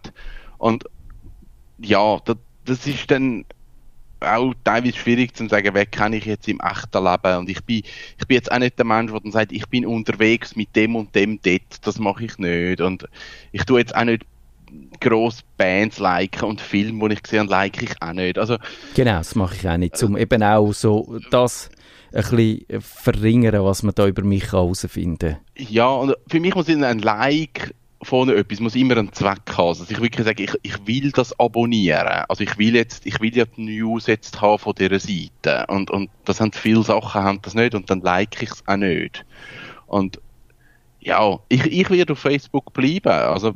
Und 0.58 0.86
ja, 1.80 2.20
das, 2.26 2.38
das 2.66 2.88
ist 2.88 3.12
dann 3.12 3.46
auch 4.20 4.54
teilweise 4.64 4.98
schwierig 4.98 5.36
zu 5.36 5.48
sagen, 5.48 5.74
wer 5.74 5.86
kenne 5.86 6.18
ich 6.18 6.26
jetzt 6.26 6.48
im 6.48 6.60
echten 6.60 7.04
Leben. 7.04 7.38
Und 7.38 7.50
ich 7.50 7.64
bin, 7.64 7.84
ich 8.18 8.28
bin 8.28 8.36
jetzt 8.36 8.52
auch 8.52 8.60
nicht 8.60 8.78
der 8.78 8.86
Mensch, 8.86 9.12
der 9.12 9.20
dann 9.20 9.32
sagt, 9.32 9.52
ich 9.52 9.68
bin 9.68 9.86
unterwegs 9.86 10.56
mit 10.56 10.76
dem 10.76 10.96
und 10.96 11.14
dem 11.16 11.40
dort. 11.42 11.86
Das 11.86 12.00
mache 12.00 12.26
ich 12.26 12.38
nicht. 12.38 12.82
Und 12.82 13.08
ich 13.52 13.64
tue 13.64 13.80
jetzt 13.80 13.96
auch 13.96 14.04
nicht 14.04 14.26
gross 15.00 15.44
Bands 15.58 16.00
liken 16.00 16.46
und 16.46 16.62
Filme, 16.62 17.10
die 17.10 17.16
ich 17.16 17.24
gesehen 17.24 17.42
habe, 17.42 17.52
like 17.52 17.82
ich 17.82 18.02
auch 18.02 18.14
nicht. 18.14 18.38
Also, 18.38 18.58
Genau, 18.96 19.18
das 19.18 19.36
mache 19.36 19.56
ich 19.56 19.68
auch 19.68 19.78
nicht. 19.78 20.02
Um 20.04 20.18
eben 20.18 20.44
auch 20.44 20.74
so 20.74 21.20
das 21.32 21.70
ein 22.14 22.24
bisschen 22.24 22.82
verringern, 22.82 23.64
was 23.64 23.84
man 23.84 23.96
da 23.96 24.08
über 24.08 24.24
mich 24.24 24.52
herausfinden 24.52 25.18
kann. 25.18 25.38
ja, 25.58 25.88
und 25.88 26.16
für 26.28 26.40
mich 26.40 26.56
muss 26.56 26.70
ein 26.70 27.00
Like 27.00 27.74
von 28.04 28.30
etwas 28.30 28.60
muss 28.60 28.76
immer 28.76 28.98
einen 28.98 29.12
Zweck 29.14 29.42
haben. 29.58 29.70
Also 29.70 29.86
ich 29.90 30.00
wirklich 30.00 30.26
sage, 30.26 30.44
ich, 30.44 30.54
ich 30.62 30.88
will 30.88 31.12
das 31.12 31.38
abonnieren. 31.40 32.26
Also 32.30 32.44
ich 32.44 32.58
will 32.58 32.76
jetzt, 32.76 33.06
ich 33.06 33.20
will 33.20 33.36
ja 33.36 33.46
die 33.46 33.80
News 33.80 34.08
jetzt 34.08 34.40
haben 34.40 34.60
von 34.60 34.76
dieser 34.76 35.00
Seite. 35.00 35.66
Und, 35.68 35.90
und 35.90 36.10
das 36.26 36.40
haben 36.40 36.52
viele 36.52 36.84
Sachen, 36.84 37.24
haben 37.24 37.42
das 37.42 37.56
nicht 37.56 37.74
und 37.74 37.90
dann 37.90 38.02
like 38.02 38.42
ich 38.42 38.52
es 38.52 38.68
auch 38.68 38.78
nicht. 38.78 39.26
Und 39.88 40.22
ja, 41.00 41.40
ich, 41.50 41.66
ich 41.66 41.90
werde 41.90 42.14
auf 42.14 42.20
Facebook 42.20 42.74
bleiben. 42.74 43.10
Also 43.10 43.54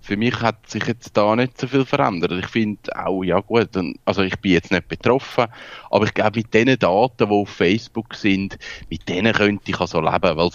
für 0.00 0.16
mich 0.16 0.40
hat 0.40 0.68
sich 0.68 0.84
jetzt 0.86 1.16
da 1.16 1.34
nicht 1.36 1.58
so 1.58 1.66
viel 1.66 1.84
verändert. 1.84 2.32
Ich 2.32 2.46
finde 2.46 2.78
auch, 2.96 3.22
ja 3.22 3.40
gut, 3.40 3.70
also 4.04 4.22
ich 4.22 4.38
bin 4.40 4.52
jetzt 4.52 4.70
nicht 4.70 4.88
betroffen, 4.88 5.46
aber 5.90 6.04
ich 6.04 6.14
glaube, 6.14 6.38
mit 6.38 6.54
den 6.54 6.78
Daten, 6.78 7.28
die 7.28 7.34
auf 7.34 7.48
Facebook 7.48 8.14
sind, 8.14 8.58
mit 8.90 9.08
denen 9.08 9.32
könnte 9.32 9.70
ich 9.70 9.80
also 9.80 10.00
leben, 10.00 10.36
weil 10.36 10.50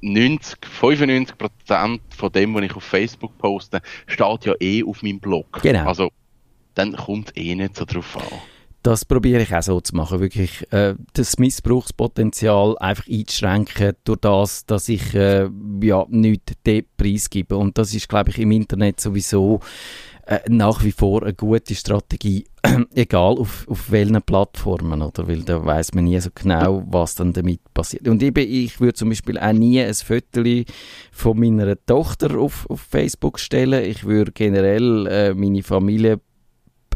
90, 0.00 0.58
95 0.64 1.38
Prozent 1.38 2.00
von 2.14 2.32
dem, 2.32 2.54
was 2.54 2.62
ich 2.62 2.76
auf 2.76 2.84
Facebook 2.84 3.36
poste, 3.38 3.80
steht 4.06 4.44
ja 4.44 4.54
eh 4.60 4.84
auf 4.84 5.02
meinem 5.02 5.20
Blog. 5.20 5.60
Genau. 5.62 5.86
Also, 5.86 6.10
dann 6.74 6.96
kommt 6.96 7.36
eh 7.36 7.54
nicht 7.54 7.76
so 7.76 7.84
drauf 7.84 8.16
an. 8.16 8.38
Das 8.82 9.04
probiere 9.04 9.42
ich 9.42 9.54
auch 9.54 9.62
so 9.62 9.80
zu 9.80 9.96
machen, 9.96 10.20
wirklich 10.20 10.70
äh, 10.72 10.94
das 11.12 11.38
Missbrauchspotenzial 11.38 12.78
einfach 12.78 13.08
einzuschränken 13.08 13.94
durch 14.04 14.20
das, 14.20 14.66
dass 14.66 14.88
ich 14.88 15.14
äh, 15.14 15.48
ja 15.82 16.06
nichts 16.08 16.54
preisgebe. 16.96 17.56
Und 17.56 17.76
das 17.76 17.92
ist, 17.92 18.08
glaube 18.08 18.30
ich, 18.30 18.38
im 18.38 18.52
Internet 18.52 19.00
sowieso 19.00 19.60
äh, 20.28 20.40
nach 20.50 20.84
wie 20.84 20.92
vor 20.92 21.22
eine 21.22 21.32
gute 21.32 21.74
Strategie, 21.74 22.44
egal 22.94 23.38
auf, 23.38 23.66
auf 23.66 23.90
welchen 23.90 24.20
Plattformen, 24.20 25.00
oder? 25.00 25.26
Weil 25.26 25.40
da 25.40 25.64
weiß 25.64 25.94
man 25.94 26.04
nie 26.04 26.20
so 26.20 26.28
genau, 26.34 26.84
was 26.86 27.14
dann 27.14 27.32
damit 27.32 27.60
passiert. 27.72 28.06
Und 28.06 28.22
eben, 28.22 28.46
ich 28.46 28.78
würde 28.78 28.92
zum 28.92 29.08
Beispiel 29.08 29.38
auch 29.38 29.54
nie 29.54 29.80
ein 29.80 29.94
Foto 29.94 30.42
von 31.12 31.40
meiner 31.40 31.82
Tochter 31.86 32.38
auf, 32.38 32.68
auf 32.68 32.80
Facebook 32.82 33.40
stellen. 33.40 33.82
Ich 33.84 34.04
würde 34.04 34.32
generell 34.32 35.06
äh, 35.06 35.34
meine 35.34 35.62
Familie 35.62 36.20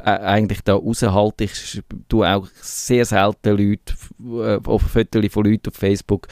eigentlich 0.04 0.62
da 0.62 0.74
raushalten. 0.74 1.44
Ich 1.44 1.82
tue 2.08 2.28
auch 2.28 2.46
sehr 2.60 3.04
selten 3.04 3.56
Leute, 3.56 3.94
äh, 4.24 4.60
auf 4.68 4.82
Fotos 4.82 5.24
von 5.32 5.44
Leuten 5.44 5.68
auf 5.70 5.74
Facebook, 5.74 6.28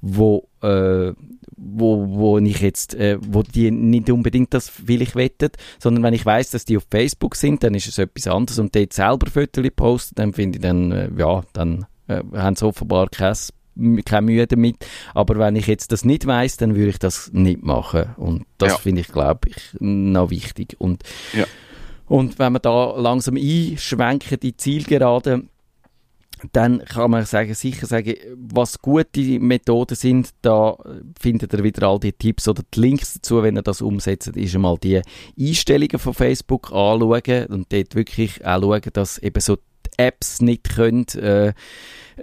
wo, 0.00 0.48
äh, 0.62 1.12
wo, 1.56 2.08
wo 2.08 2.38
ich 2.38 2.60
jetzt, 2.60 2.94
äh, 2.94 3.18
wo 3.20 3.42
die 3.42 3.70
nicht 3.70 4.10
unbedingt 4.10 4.52
das 4.54 4.68
vielleicht 4.68 5.16
wettet, 5.16 5.56
sondern 5.78 6.02
wenn 6.02 6.14
ich 6.14 6.26
weiß, 6.26 6.50
dass 6.50 6.64
die 6.64 6.76
auf 6.76 6.86
Facebook 6.90 7.36
sind, 7.36 7.62
dann 7.62 7.74
ist 7.74 7.86
es 7.88 7.98
etwas 7.98 8.26
anderes 8.26 8.58
und 8.58 8.74
dort 8.74 8.92
selber 8.92 9.30
Fotos 9.30 9.64
posten, 9.74 10.14
dann 10.16 10.32
finde 10.32 10.58
ich 10.58 10.62
dann, 10.62 10.92
äh, 10.92 11.10
ja, 11.16 11.42
dann 11.52 11.86
äh, 12.08 12.22
haben 12.34 12.56
sie 12.56 12.66
offenbar 12.66 13.08
kein 13.08 13.34
keine 14.04 14.26
Mühe 14.26 14.46
damit. 14.46 14.76
Aber 15.14 15.36
wenn 15.36 15.56
ich 15.56 15.66
jetzt 15.66 15.90
das 15.90 16.04
nicht 16.04 16.26
weiß, 16.26 16.58
dann 16.58 16.76
würde 16.76 16.90
ich 16.90 17.00
das 17.00 17.32
nicht 17.32 17.64
machen. 17.64 18.14
Und 18.16 18.44
das 18.58 18.70
Ja. 18.72 18.78
finde 18.78 19.00
ich, 19.00 19.08
glaube 19.08 19.48
ich, 19.48 19.56
noch 19.80 20.30
wichtig. 20.30 20.76
Und 20.78 21.02
Ja. 21.32 21.44
Und 22.06 22.38
wenn 22.38 22.52
wir 22.52 22.60
da 22.60 22.96
langsam 22.96 23.36
einschwenken, 23.36 24.38
die 24.40 24.56
Zielgerade, 24.56 25.44
dann 26.52 26.84
kann 26.84 27.10
man 27.10 27.24
sagen, 27.24 27.54
sicher 27.54 27.86
sagen, 27.86 28.14
was 28.36 28.78
gute 28.78 29.40
Methoden 29.40 29.94
sind, 29.94 30.30
da 30.42 30.76
findet 31.18 31.52
ihr 31.54 31.64
wieder 31.64 31.88
all 31.88 31.98
die 31.98 32.12
Tipps 32.12 32.48
oder 32.48 32.62
die 32.74 32.80
Links 32.80 33.14
dazu, 33.14 33.42
wenn 33.42 33.56
ihr 33.56 33.62
das 33.62 33.80
umsetzt, 33.80 34.28
ist 34.28 34.54
einmal 34.54 34.76
die 34.78 35.00
Einstellungen 35.38 35.98
von 35.98 36.12
Facebook 36.12 36.72
anschauen 36.72 37.46
und 37.48 37.72
dort 37.72 37.94
wirklich 37.94 38.44
auch 38.44 38.60
schauen, 38.60 38.82
dass 38.92 39.18
eben 39.18 39.40
so 39.40 39.56
Apps 39.96 40.40
nicht 40.40 40.74
können, 40.74 41.06
äh, 41.14 41.52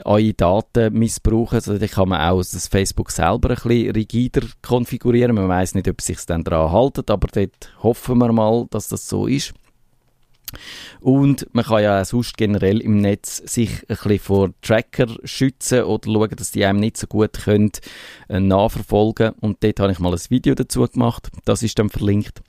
eure 0.04 0.34
Daten 0.34 0.94
missbrauchen. 0.94 1.56
Also 1.56 1.78
da 1.78 1.88
kann 1.88 2.10
man 2.10 2.22
auch 2.22 2.40
das 2.40 2.68
Facebook 2.68 3.12
selber 3.12 3.50
ein 3.50 3.56
bisschen 3.56 3.92
rigider 3.92 4.42
konfigurieren. 4.62 5.36
Man 5.36 5.48
weiß 5.48 5.76
nicht, 5.76 5.88
ob 5.88 6.00
es 6.00 6.08
sich 6.08 6.26
dann 6.26 6.44
daran 6.44 6.72
halten, 6.72 7.04
aber 7.08 7.28
dort 7.32 7.74
hoffen 7.82 8.18
wir 8.18 8.32
mal, 8.34 8.68
dass 8.70 8.90
das 8.90 9.08
so 9.08 9.28
ist. 9.28 9.54
Und 11.00 11.48
man 11.54 11.66
kann 11.66 11.84
ja 11.84 12.06
sonst 12.06 12.38
generell 12.38 12.80
im 12.82 12.98
Netz 12.98 13.38
sich 13.38 13.82
ein 13.82 13.96
bisschen 13.96 14.20
vor 14.20 14.50
Tracker 14.62 15.08
schützen 15.24 15.84
oder 15.84 16.12
schauen, 16.12 16.36
dass 16.36 16.52
die 16.52 16.66
einem 16.66 16.80
nicht 16.80 16.98
so 16.98 17.08
gut 17.08 17.34
können, 17.34 17.72
äh, 18.30 18.40
nachverfolgen 18.40 19.34
Und 19.42 19.64
dort 19.64 19.80
habe 19.80 19.92
ich 19.92 20.00
mal 20.00 20.14
ein 20.14 20.22
Video 20.30 20.56
dazu 20.56 20.86
gemacht. 20.88 21.30
Das 21.46 21.64
ist 21.64 21.78
dann 21.80 21.90
verlinkt. 21.90 22.42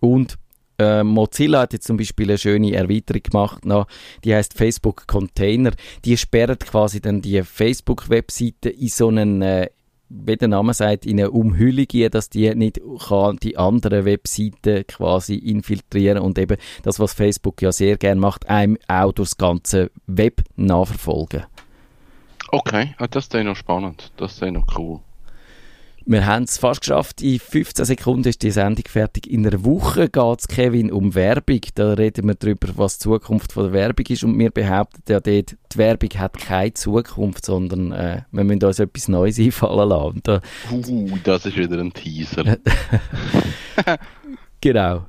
Und 0.00 0.38
äh, 0.78 1.04
Mozilla 1.04 1.60
hat 1.60 1.72
jetzt 1.72 1.86
zum 1.86 1.96
Beispiel 1.96 2.28
eine 2.28 2.38
schöne 2.38 2.74
Erweiterung 2.74 3.22
gemacht, 3.22 3.64
noch, 3.64 3.86
die 4.24 4.34
heißt 4.34 4.54
Facebook 4.54 5.06
Container. 5.06 5.72
Die 6.04 6.16
sperrt 6.16 6.66
quasi 6.66 7.00
dann 7.00 7.22
die 7.22 7.42
Facebook-Webseite 7.42 8.70
in 8.70 8.88
so 8.88 9.08
einen 9.08 9.42
äh, 9.42 9.68
wie 10.08 10.36
der 10.36 10.48
Name 10.48 10.74
sagt, 10.74 11.06
in 11.06 11.18
eine 11.18 11.30
Umhüllung 11.30 11.86
gehen, 11.86 12.10
dass 12.10 12.30
die 12.30 12.54
nicht 12.54 12.80
kann 13.08 13.36
die 13.36 13.56
anderen 13.56 14.04
Webseiten 14.04 14.86
quasi 14.86 15.36
infiltrieren 15.36 16.18
und 16.18 16.38
eben 16.38 16.56
das, 16.82 17.00
was 17.00 17.14
Facebook 17.14 17.62
ja 17.62 17.72
sehr 17.72 17.96
gerne 17.96 18.20
macht, 18.20 18.48
einem 18.48 18.78
auch 18.88 19.12
durchs 19.12 19.36
ganze 19.36 19.90
Web 20.06 20.42
nachverfolgen. 20.56 21.44
Okay, 22.50 22.94
ah, 22.98 23.08
das 23.08 23.24
ist 23.24 23.34
noch 23.34 23.56
spannend, 23.56 24.12
das 24.16 24.34
ist 24.34 24.52
noch 24.52 24.78
cool. 24.78 25.00
Wir 26.06 26.26
haben 26.26 26.44
es 26.44 26.58
fast 26.58 26.82
geschafft. 26.82 27.22
In 27.22 27.38
15 27.38 27.86
Sekunden 27.86 28.28
ist 28.28 28.42
die 28.42 28.50
Sendung 28.50 28.84
fertig. 28.86 29.26
In 29.26 29.46
einer 29.46 29.64
Woche 29.64 30.10
geht 30.10 30.38
es, 30.38 30.48
Kevin, 30.48 30.92
um 30.92 31.14
Werbung. 31.14 31.60
Da 31.74 31.94
reden 31.94 32.26
wir 32.28 32.34
darüber, 32.34 32.68
was 32.76 32.98
die 32.98 33.04
Zukunft 33.04 33.52
von 33.52 33.64
der 33.64 33.72
Werbung 33.72 34.04
ist. 34.08 34.22
Und 34.22 34.38
wir 34.38 34.50
behaupten 34.50 35.02
ja 35.08 35.20
dort, 35.20 35.56
die 35.72 35.78
Werbung 35.78 36.10
hat 36.16 36.36
keine 36.38 36.74
Zukunft, 36.74 37.46
sondern 37.46 37.92
äh, 37.92 38.22
wir 38.32 38.44
müssen 38.44 38.64
uns 38.64 38.78
etwas 38.78 39.08
Neues 39.08 39.38
einfallen 39.38 39.88
lassen. 39.88 40.20
Da 40.22 40.42
uh, 40.70 41.18
das 41.24 41.46
ist 41.46 41.56
wieder 41.56 41.78
ein 41.78 41.92
Teaser. 41.92 42.58
genau. 44.60 45.06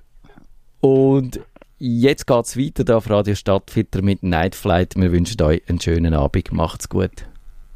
Und 0.80 1.42
jetzt 1.78 2.26
geht 2.26 2.46
es 2.46 2.58
weiter 2.58 2.86
da 2.86 2.98
auf 2.98 3.10
Radio 3.10 3.36
Stadtfilter 3.36 4.02
mit 4.02 4.24
Night 4.24 4.56
Flight. 4.56 4.96
Wir 4.96 5.12
wünschen 5.12 5.42
euch 5.42 5.62
einen 5.68 5.82
schönen 5.82 6.14
Abend. 6.14 6.54
Macht's 6.54 6.88
gut. 6.88 7.28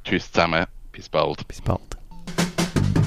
Tschüss 0.05 0.31
zusammen. 0.31 0.65
Bis 0.93 1.09
bald. 1.09 1.45
Bis 1.49 1.59
bald. 1.59 1.98